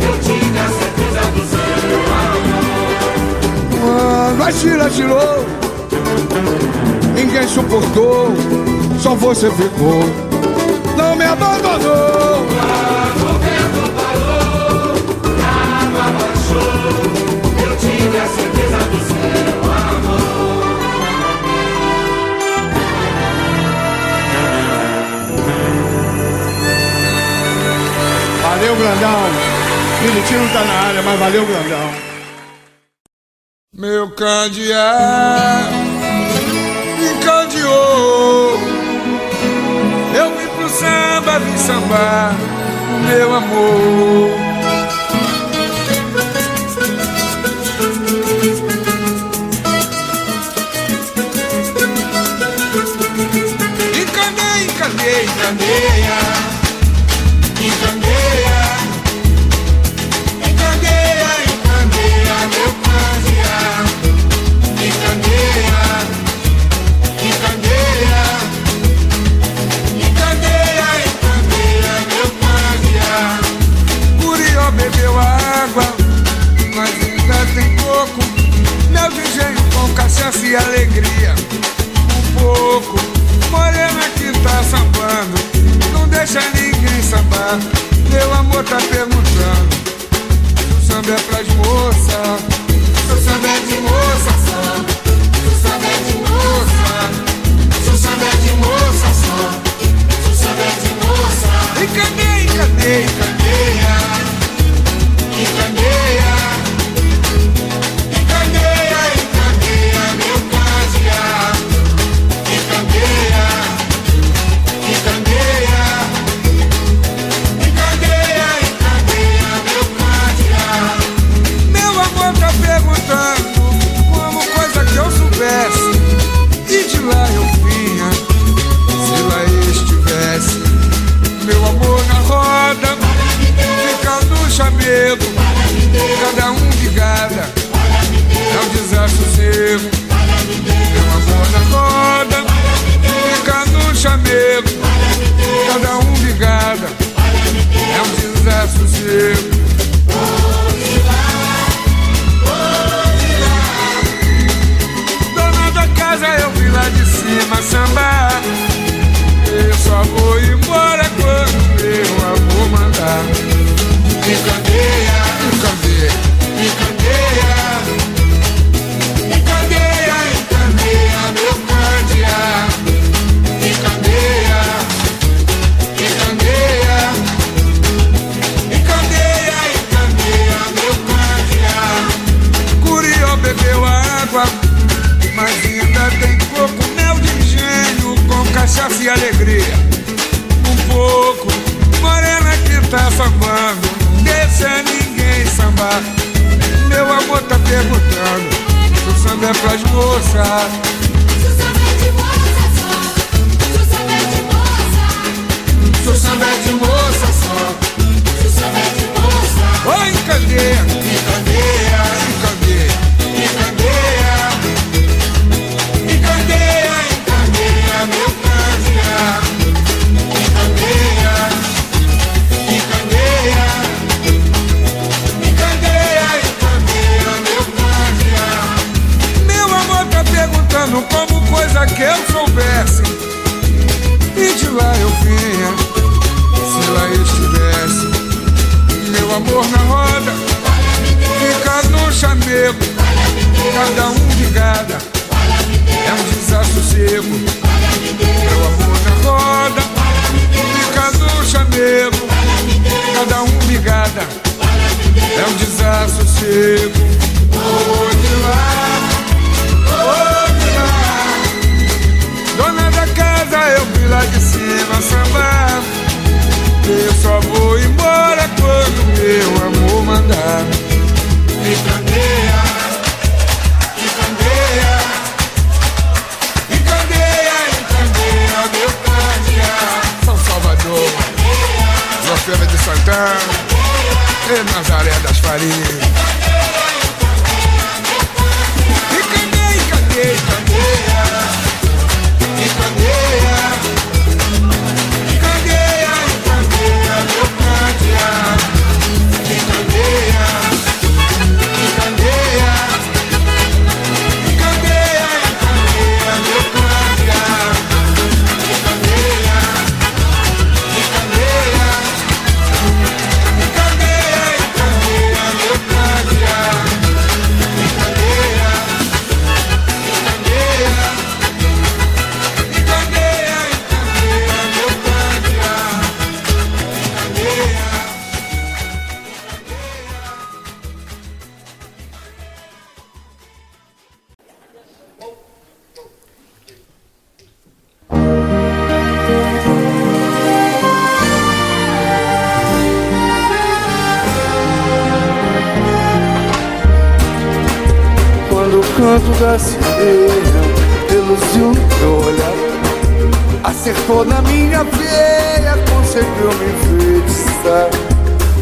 Eu 0.01 0.19
tive 0.21 0.59
a 0.59 0.69
certeza 0.71 1.21
do 1.35 1.45
seu 1.51 1.61
amor. 2.25 2.65
Quando 3.83 4.43
a 4.43 4.51
gira 4.51 4.89
girou, 4.89 5.45
ninguém 7.27 7.49
suportou, 7.49 8.29
só 9.01 9.15
você 9.15 9.51
ficou. 9.51 10.01
Não 10.97 11.17
me 11.17 11.25
abandonou. 11.25 12.47
O 13.17 13.39
vento 13.43 13.83
parou, 13.97 14.95
a 15.43 15.49
água 15.83 16.07
baixou. 16.19 16.79
Eu 17.65 17.77
tive 17.79 18.17
a 18.19 18.27
certeza 18.27 18.79
do 18.91 18.99
seu 19.07 19.73
amor. 19.73 20.67
Valeu, 28.43 28.77
grandão. 28.77 29.21
Militino 30.03 30.41
não 30.45 30.53
tá 30.53 30.65
na 30.65 30.75
área, 30.89 31.03
mas 31.03 31.19
valeu, 31.19 31.47
grandão. 31.47 31.91
Meu 33.75 34.11
candeeiro 34.13 35.76
sambar, 41.67 42.33
meu 43.09 43.35
amor. 43.35 44.46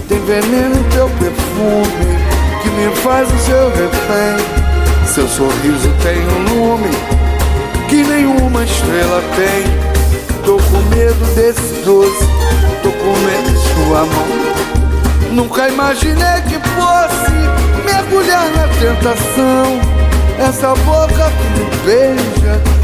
Tem 0.08 0.18
veneno 0.24 0.82
teu 0.90 1.10
perfume 1.10 2.18
Que 2.62 2.70
me 2.70 2.96
faz 2.96 3.28
o 3.30 3.38
seu 3.38 3.68
refém. 3.68 4.46
Seu 5.06 5.28
sorriso 5.28 5.92
tem 6.02 6.18
um 6.26 6.54
lume 6.54 6.90
Que 7.88 8.02
nenhuma 8.02 8.64
estrela 8.64 9.22
tem. 9.36 9.64
Tô 10.44 10.56
com 10.56 10.96
medo 10.96 11.34
desse 11.34 11.84
doce 11.84 12.26
Tô 12.82 12.90
com 12.90 13.18
medo 13.26 13.50
de 13.52 13.58
sua 13.74 14.06
mão. 14.06 15.32
Nunca 15.32 15.68
imaginei 15.68 16.40
que 16.48 16.58
fosse 16.70 17.32
Mergulhar 17.84 18.48
na 18.56 18.68
tentação. 18.68 19.80
Essa 20.38 20.74
boca 20.84 21.30
que 21.30 21.60
me 21.60 21.76
beija 21.84 22.83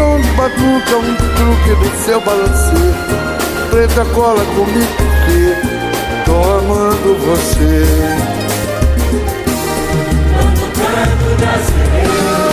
som 0.00 0.18
de 0.18 0.30
batuca, 0.30 0.96
um 0.96 1.14
truque 1.36 1.74
do 1.74 2.04
seu 2.04 2.20
balanceiro. 2.22 2.94
Preta 3.70 4.04
cola 4.14 4.42
comigo 4.56 4.96
que 5.26 5.54
tô 6.24 6.36
amando 6.58 7.14
você. 7.18 7.84
Todo 10.38 10.62
canto 10.72 11.36
brasileiro. 11.38 12.49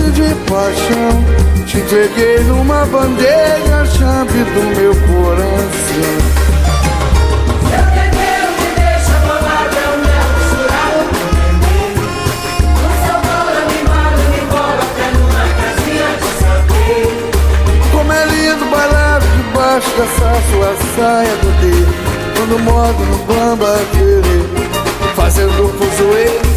Enlouquece 0.00 0.10
de 0.12 0.34
paixão 0.50 1.64
Te 1.66 1.78
entreguei 1.78 2.40
numa 2.44 2.84
bandeja 2.86 3.84
Chave 3.86 4.44
do 4.44 4.76
meu 4.76 4.94
coração. 4.94 6.40
Debaixo 19.36 19.90
dessa 19.90 20.32
sua 20.50 20.74
saia 20.96 21.36
do 21.36 21.60
dedo 21.60 21.94
Quando 22.34 22.58
modo 22.60 23.04
no 23.04 23.18
bamba 23.24 23.76
Fazendo 25.14 25.68
fuzuê 25.78 26.49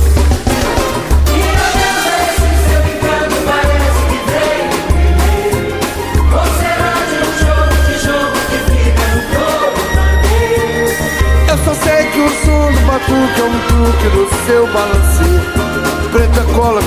balanço 14.74 15.24
Preta 16.12 16.44
cola 16.56 16.82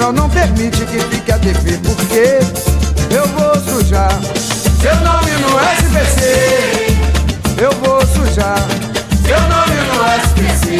patrão 0.00 0.12
não 0.12 0.30
permite 0.30 0.84
que 0.86 0.98
fique 0.98 1.30
a 1.30 1.36
dever, 1.36 1.78
porque 1.80 2.40
eu 3.14 3.26
vou 3.28 3.54
sujar 3.56 4.10
seu 4.80 4.94
nome 4.96 5.30
no 5.32 5.58
SPC. 5.76 6.96
Eu 7.58 7.70
vou 7.82 8.00
sujar 8.06 8.58
seu 9.22 9.40
nome 9.42 9.76
no 9.88 10.00
SPC. 10.24 10.78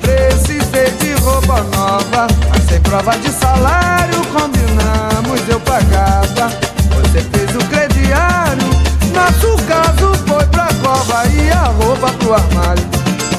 Precisei 0.00 0.90
de 1.00 1.20
roupa 1.20 1.62
nova, 1.76 2.28
mas 2.48 2.62
sem 2.68 2.80
prova 2.80 3.18
de 3.18 3.28
salário. 3.30 4.20
Combinamos, 4.32 5.48
eu 5.48 5.58
pagava. 5.60 6.52
Você 6.94 7.20
fez 7.22 7.50
o 7.56 7.66
crediário. 7.68 8.70
Nosso 9.12 9.56
caso 9.64 10.14
foi 10.28 10.46
pra 10.46 10.68
cova 10.80 11.26
e 11.26 11.50
a 11.50 11.64
roupa 11.64 12.12
pro 12.12 12.34
armário. 12.34 12.84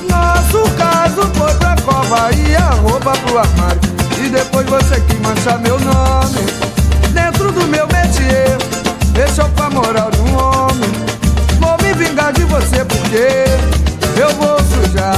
Nosso 0.09 0.69
caso 0.71 1.21
foi 1.33 1.53
pra 1.55 1.75
cova 1.83 2.31
e 2.33 2.55
a 2.55 2.69
roupa 2.81 3.11
pro 3.11 3.39
armário. 3.39 4.00
Depois 4.31 4.65
você 4.65 5.01
quis 5.01 5.19
manchar 5.19 5.59
meu 5.59 5.77
nome 5.77 6.39
dentro 7.13 7.51
do 7.51 7.67
meu 7.67 7.85
métier. 7.87 8.57
Deixou 9.11 9.43
com 9.49 9.63
a 9.63 9.69
moral 9.69 10.09
de 10.09 10.21
um 10.21 10.37
homem. 10.37 10.89
Vou 11.59 11.77
me 11.83 11.93
vingar 11.93 12.31
de 12.31 12.45
você 12.45 12.85
porque 12.85 13.43
eu 14.17 14.29
vou 14.35 14.57
sujar 14.59 15.17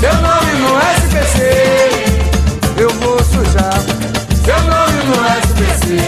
seu 0.00 0.14
nome 0.14 0.52
no 0.62 0.78
SPC. 0.96 2.18
Eu 2.78 2.88
vou 2.94 3.22
sujar 3.22 3.74
seu 4.42 4.60
nome 4.62 5.02
no 5.04 5.14
SPC. 5.42 5.98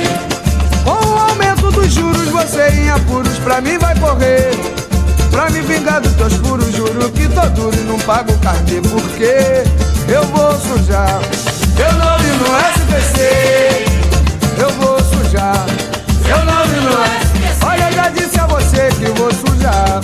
Com 0.83 1.09
o 1.09 1.19
aumento 1.19 1.71
dos 1.71 1.93
juros, 1.93 2.29
você 2.29 2.69
em 2.71 2.89
apuros 2.89 3.39
pra 3.41 3.61
mim 3.61 3.77
vai 3.77 3.95
correr. 3.99 4.51
Pra 5.31 5.51
me 5.51 5.61
vingar 5.61 6.01
dos 6.01 6.15
teus 6.15 6.33
furos, 6.37 6.75
juro 6.75 7.11
que 7.11 7.29
tô 7.29 7.47
duro 7.51 7.77
e 7.77 7.85
não 7.85 7.99
pago 7.99 8.33
carnê. 8.39 8.81
Porque 8.81 9.63
eu 10.09 10.25
vou 10.29 10.59
sujar 10.59 11.21
seu 11.77 11.93
nome 11.95 12.29
no 12.41 12.47
SPC. 12.75 13.85
Eu 14.59 14.71
vou 14.71 14.99
sujar 15.01 15.67
seu 16.25 16.45
nome 16.45 16.77
no 16.81 16.93
SPC. 16.93 17.67
Olha, 17.67 17.93
já 17.93 18.09
disse 18.11 18.39
a 18.39 18.47
você 18.47 18.89
que 18.99 19.07
vou 19.19 19.31
sujar 19.33 20.01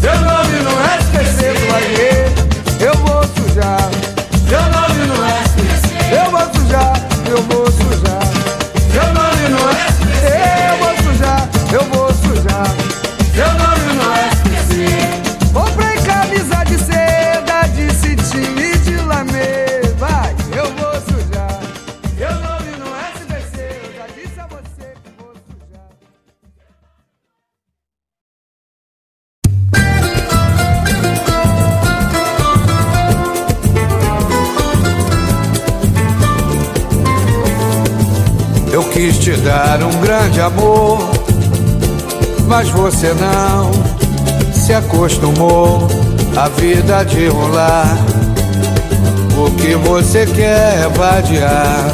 seu 0.00 0.20
nome 0.20 0.58
no 0.60 0.70
SPC. 1.00 1.52
Tu 1.54 1.66
vai 1.70 1.82
eu 2.86 2.94
vou 3.04 3.22
sujar 3.34 3.90
seu 4.48 4.62
nome 4.74 5.06
no 5.06 5.14
SPC. 5.44 6.14
Eu 6.14 6.30
vou 6.30 6.40
sujar, 6.54 6.92
eu 7.28 7.42
vou 7.42 7.66
sujar 7.66 7.79
acostumou 45.40 45.88
à 46.36 46.48
vida 46.48 47.04
de 47.04 47.28
rolar. 47.28 47.96
O 49.36 49.50
que 49.52 49.74
você 49.74 50.26
quer 50.26 50.84
é 50.84 50.88
vadiar, 50.94 51.90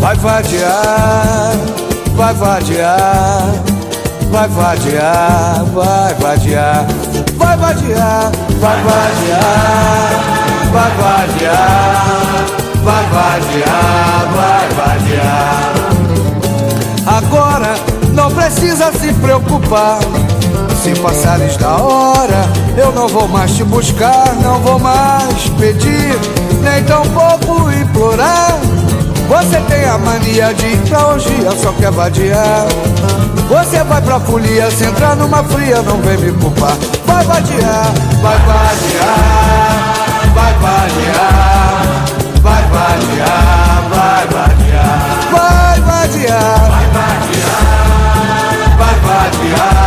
vai 0.00 0.16
vadiar, 0.16 1.52
vai 2.16 2.34
vadiar, 2.34 3.54
vai 4.30 4.48
vadiar, 4.48 5.64
vai 5.72 6.14
vadiar, 6.14 6.86
vai 7.36 7.56
vadiar, 7.56 8.32
vai 8.60 8.82
vadiar, 8.82 10.10
vai 10.72 10.90
vadiar, 10.96 12.02
vai 12.82 13.04
vadiar, 13.12 14.28
vai 14.34 14.68
vadiar. 14.74 15.72
Agora 17.06 17.74
não 18.12 18.30
precisa 18.30 18.90
se 18.92 19.12
preocupar. 19.14 20.00
Se 20.82 20.92
passares 20.96 21.56
da 21.58 21.76
hora, 21.76 22.44
eu 22.76 22.90
não 22.90 23.06
vou 23.06 23.28
mais 23.28 23.52
te 23.52 23.62
buscar, 23.62 24.34
não 24.42 24.58
vou 24.58 24.80
mais 24.80 25.48
pedir, 25.56 26.18
nem 26.60 26.82
tampouco 26.82 27.70
implorar. 27.70 28.58
Você 29.28 29.60
tem 29.68 29.84
a 29.84 29.96
mania 29.96 30.52
de 30.52 30.66
ir 30.66 30.78
pra 30.88 31.06
orgia, 31.06 31.52
só 31.52 31.70
quer 31.74 31.92
vadiar. 31.92 32.66
Você 33.48 33.84
vai 33.84 34.02
pra 34.02 34.18
folia, 34.18 34.68
se 34.72 34.84
entrar 34.84 35.14
numa 35.14 35.44
fria, 35.44 35.82
não 35.82 35.98
vem 35.98 36.18
me 36.18 36.32
culpar. 36.32 36.76
Vai 37.06 37.24
vadiar, 37.26 37.92
vai 38.20 38.38
vadiar, 38.38 39.94
vai 40.34 40.52
vadiar, 40.54 41.82
vai 42.42 42.62
vadiar, 42.64 43.82
vai 43.92 44.26
vadiar, 44.26 45.06
vai 45.30 45.80
vadiar, 45.80 46.58
vai 46.72 46.86
vadiar, 46.90 47.52
vai 48.76 48.94
vadiar, 49.00 49.81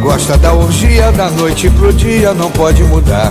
gosta 0.00 0.36
da 0.38 0.52
orgia 0.52 1.12
da 1.12 1.30
noite 1.30 1.68
pro 1.70 1.92
dia 1.92 2.32
não 2.34 2.50
pode 2.50 2.82
mudar. 2.84 3.30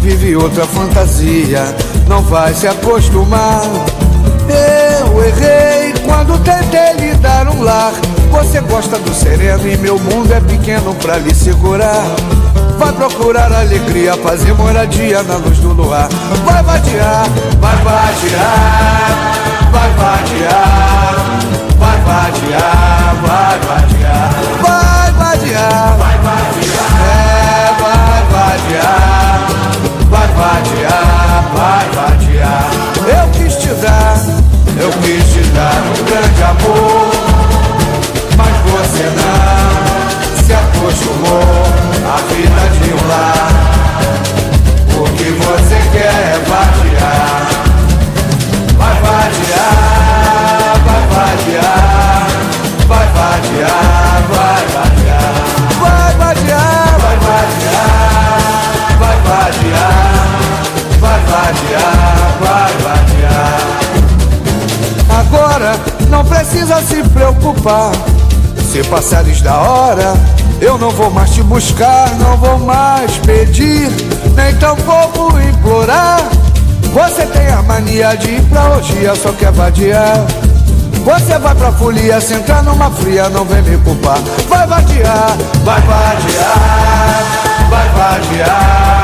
Vive 0.00 0.36
outra 0.36 0.66
fantasia, 0.66 1.62
não 2.08 2.22
vai 2.22 2.52
se 2.54 2.66
acostumar. 2.66 3.62
Eu 4.48 5.24
errei 5.24 5.94
quando 6.04 6.38
tentei 6.42 6.94
lhe 6.94 7.14
dar 7.16 7.48
um 7.48 7.62
lar. 7.62 7.92
Você 8.30 8.60
gosta 8.60 8.98
do 8.98 9.14
sereno 9.14 9.68
e 9.68 9.76
meu 9.76 9.98
mundo 9.98 10.32
é 10.32 10.40
pequeno 10.40 10.94
pra 10.96 11.18
lhe 11.18 11.34
segurar. 11.34 12.04
Vai 12.78 12.92
procurar 12.92 13.52
alegria, 13.52 14.14
fazer 14.14 14.52
moradia 14.54 15.22
na 15.22 15.36
luz 15.36 15.58
do 15.58 15.72
luar. 15.72 16.08
Vai 16.44 16.62
vadiar, 16.62 17.26
vai 17.60 17.76
vadiar, 17.76 19.32
vai 19.70 19.90
vadiar, 19.92 21.14
vai 21.78 22.00
vadiar, 22.00 22.91
vai 28.72 28.80
vadiar, 28.80 29.48
vai 30.08 30.28
vadiar, 30.28 31.44
vai 31.54 31.86
vadiar. 31.90 32.70
Eu 33.06 33.28
quis 33.30 33.56
te 33.56 33.68
dar, 33.68 34.16
eu 34.80 34.90
quis 35.02 35.24
te 35.32 35.40
dar 35.50 35.82
um 35.82 36.04
grande 36.04 36.42
amor, 36.42 37.10
mas 38.36 38.54
você 38.70 39.04
não 39.20 40.44
se 40.44 40.52
acostumou 40.52 41.42
à 42.06 42.16
vida 42.32 42.62
de 42.78 42.88
um 42.94 43.02
lar. 43.08 43.48
O 44.96 45.04
que 45.16 45.30
você 45.30 45.78
quer 45.92 46.14
é 46.14 46.38
vadiar, 46.48 47.31
precisa 66.62 66.82
se 66.82 67.02
preocupar. 67.10 67.92
Se 68.70 68.82
passares 68.84 69.40
da 69.42 69.56
hora, 69.56 70.14
eu 70.60 70.78
não 70.78 70.90
vou 70.90 71.10
mais 71.10 71.30
te 71.30 71.42
buscar, 71.42 72.10
não 72.18 72.36
vou 72.36 72.58
mais 72.58 73.16
pedir, 73.18 73.90
nem 74.34 74.54
tampouco 74.56 75.38
implorar. 75.40 76.20
Você 76.94 77.26
tem 77.26 77.48
a 77.48 77.62
mania 77.62 78.14
de 78.14 78.30
ir 78.30 78.42
pra 78.42 78.70
orgia, 78.70 79.14
só 79.16 79.32
quer 79.32 79.50
vadiar. 79.52 80.24
Você 81.04 81.38
vai 81.38 81.54
pra 81.54 81.72
folia, 81.72 82.20
se 82.20 82.34
entrar 82.34 82.62
numa 82.62 82.90
fria, 82.90 83.28
não 83.28 83.44
vem 83.44 83.62
me 83.62 83.76
culpar. 83.78 84.18
Vai 84.48 84.66
vadiar, 84.66 85.36
vai 85.64 85.80
vadiar, 85.80 87.24
vai 87.68 87.88
vadiar, 87.88 89.01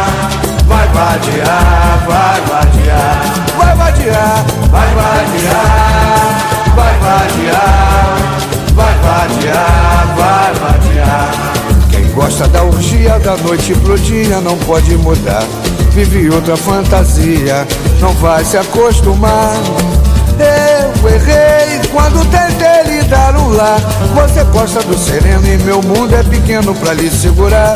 não 14.36 14.56
pode 14.58 14.96
mudar. 14.96 15.44
Vive 15.92 16.30
outra 16.30 16.56
fantasia, 16.56 17.66
não 18.00 18.12
vai 18.14 18.44
se 18.44 18.56
acostumar. 18.56 19.54
Eu 20.38 21.08
errei 21.10 21.80
quando 21.90 22.24
tentei 22.30 22.84
lhe 22.84 23.02
dar 23.04 23.36
um 23.36 23.48
lar. 23.48 23.80
Você 24.14 24.44
gosta 24.44 24.80
do 24.82 24.96
sereno 24.96 25.46
e 25.46 25.58
meu 25.58 25.82
mundo 25.82 26.14
é 26.14 26.22
pequeno 26.22 26.74
pra 26.74 26.94
lhe 26.94 27.10
segurar. 27.10 27.74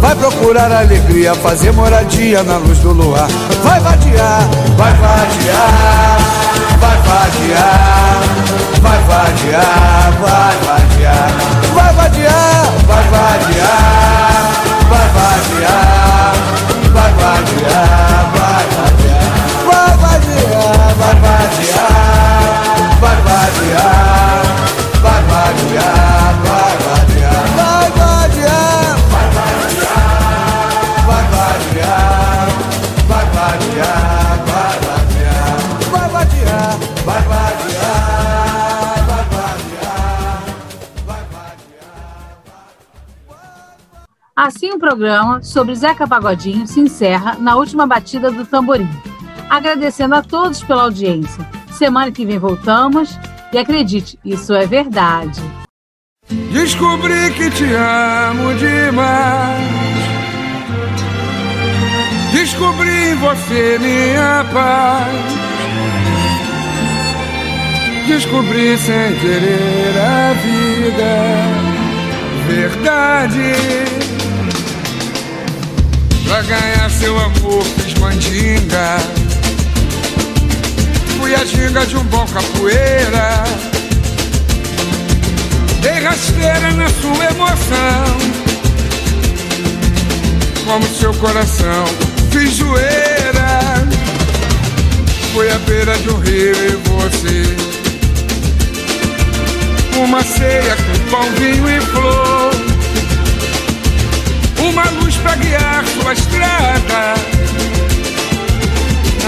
Vai 0.00 0.14
procurar 0.14 0.70
alegria, 0.72 1.34
fazer 1.34 1.72
moradia 1.72 2.42
na 2.42 2.56
luz 2.56 2.78
do 2.78 2.92
luar. 2.92 3.28
Vai 3.62 3.78
vai 3.78 3.80
vadiar, 3.80 4.48
vai 4.76 4.92
vadiar, 4.94 6.18
vai 6.80 6.96
vadiar, 7.02 8.22
vai 8.82 8.98
vadiar, 9.04 10.12
vai 10.20 10.56
vadiar, 10.64 11.30
vai 11.74 11.94
vadiar, 11.94 12.64
vai 12.86 13.04
vadiar, 13.10 13.78
yeah. 15.60 15.97
Assim 44.48 44.70
o 44.70 44.78
programa 44.78 45.42
sobre 45.42 45.74
Zeca 45.74 46.08
Pagodinho 46.08 46.66
se 46.66 46.80
encerra 46.80 47.36
na 47.38 47.54
última 47.54 47.86
batida 47.86 48.30
do 48.30 48.46
tamborim. 48.46 48.88
Agradecendo 49.50 50.14
a 50.14 50.22
todos 50.22 50.62
pela 50.62 50.84
audiência. 50.84 51.46
Semana 51.70 52.10
que 52.10 52.24
vem 52.24 52.38
voltamos 52.38 53.10
e 53.52 53.58
acredite, 53.58 54.18
isso 54.24 54.54
é 54.54 54.66
verdade. 54.66 55.38
Descobri 56.50 57.30
que 57.34 57.50
te 57.50 57.64
amo 57.74 58.54
demais. 58.54 59.68
Descobri 62.32 63.10
em 63.10 63.16
você 63.16 63.78
minha 63.78 64.46
paz. 64.50 65.14
Descobri 68.06 68.78
sem 68.78 69.14
querer 69.18 69.94
a 69.98 70.32
vida. 70.32 71.68
Verdade. 72.46 74.07
Pra 76.28 76.42
ganhar 76.42 76.90
seu 76.90 77.18
amor 77.18 77.64
fiz 77.64 77.94
mandinga. 77.94 78.98
Fui 81.18 81.34
a 81.34 81.44
ginga 81.44 81.84
de 81.86 81.96
um 81.96 82.04
bom 82.04 82.26
capoeira. 82.26 83.44
Dei 85.80 86.00
rasteira 86.00 86.70
na 86.72 86.88
sua 86.88 87.24
emoção 87.26 88.18
Como 90.66 90.84
seu 90.88 91.14
coração 91.14 91.84
Fiz 92.30 92.56
joeira 92.56 93.86
Foi 95.32 95.50
à 95.50 95.58
beira 95.60 95.96
de 95.98 96.10
um 96.10 96.18
rio 96.18 96.52
e 96.52 96.76
você 96.88 97.56
Uma 99.98 100.22
ceia 100.22 100.76
com 100.76 101.10
pão, 101.10 101.32
vinho 101.38 101.70
e 101.70 101.80
flor 101.80 102.67
Uma 104.60 104.84
luz 104.90 105.16
pra 105.16 105.34
guiar 105.36 105.84
sua 105.86 106.12
estrada 106.12 107.14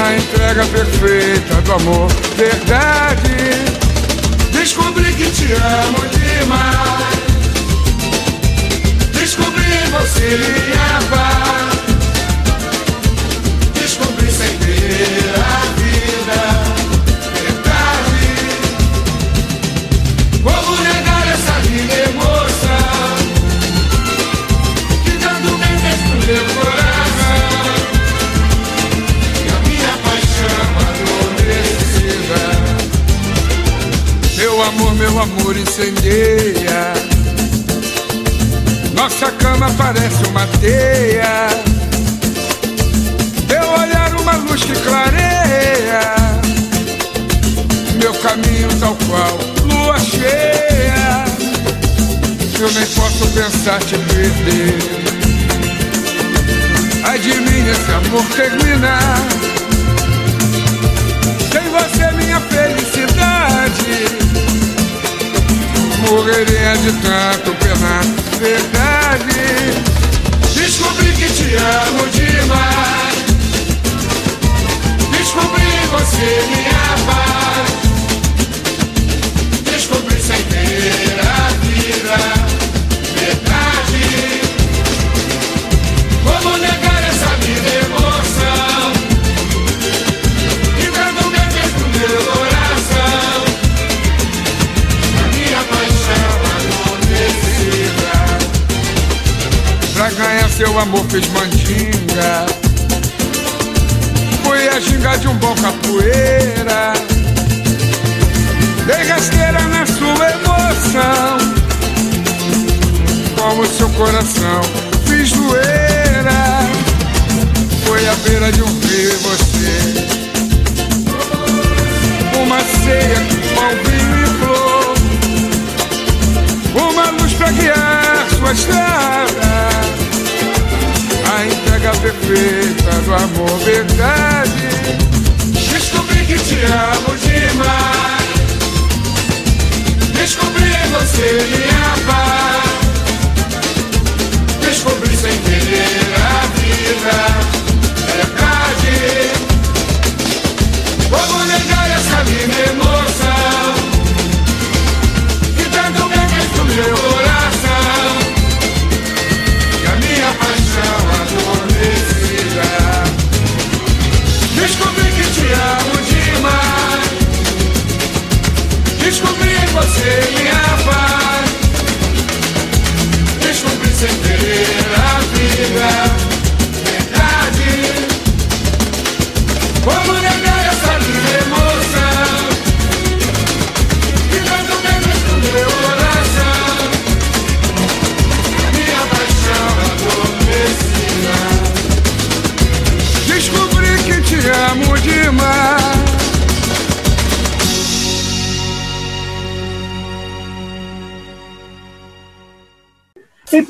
entrega 0.01 0.16
entrega 0.16 0.65
perfeita 0.66 1.61
do 1.62 1.73
amor, 1.74 2.09
verdade. 2.36 3.36
Descobri 4.51 5.12
que 5.12 5.31
te 5.31 5.52
amo 5.52 6.10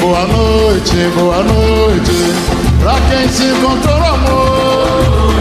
Boa 0.00 0.26
noite, 0.26 0.94
boa 1.16 1.42
noite, 1.42 2.34
pra 2.80 2.94
quem 3.08 3.28
se 3.28 3.44
encontrou 3.44 3.98
no 3.98 4.04
amor. 4.04 5.34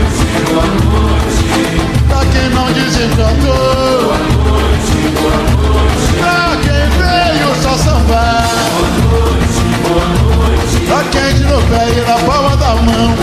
Pra 2.08 2.26
quem 2.26 2.50
não 2.50 2.72
desencantou. 2.72 4.14
Pra 6.20 6.58
quem 6.62 6.90
veio 6.98 7.56
só 7.62 7.76
sambar. 7.78 8.50
Pra 10.88 11.04
quem 11.12 11.34
tirou 11.36 11.62
pé 11.64 11.90
e 11.98 12.02
na 12.08 12.18
palma 12.20 12.56
da 12.58 12.76
mão. 12.76 13.16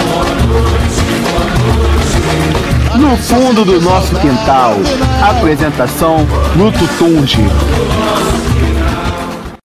No 2.98 3.16
fundo 3.16 3.64
do 3.64 3.80
nosso 3.80 4.14
quintal, 4.16 4.76
apresentação 5.22 6.26
Luto 6.56 6.86
Tunge. 6.98 7.46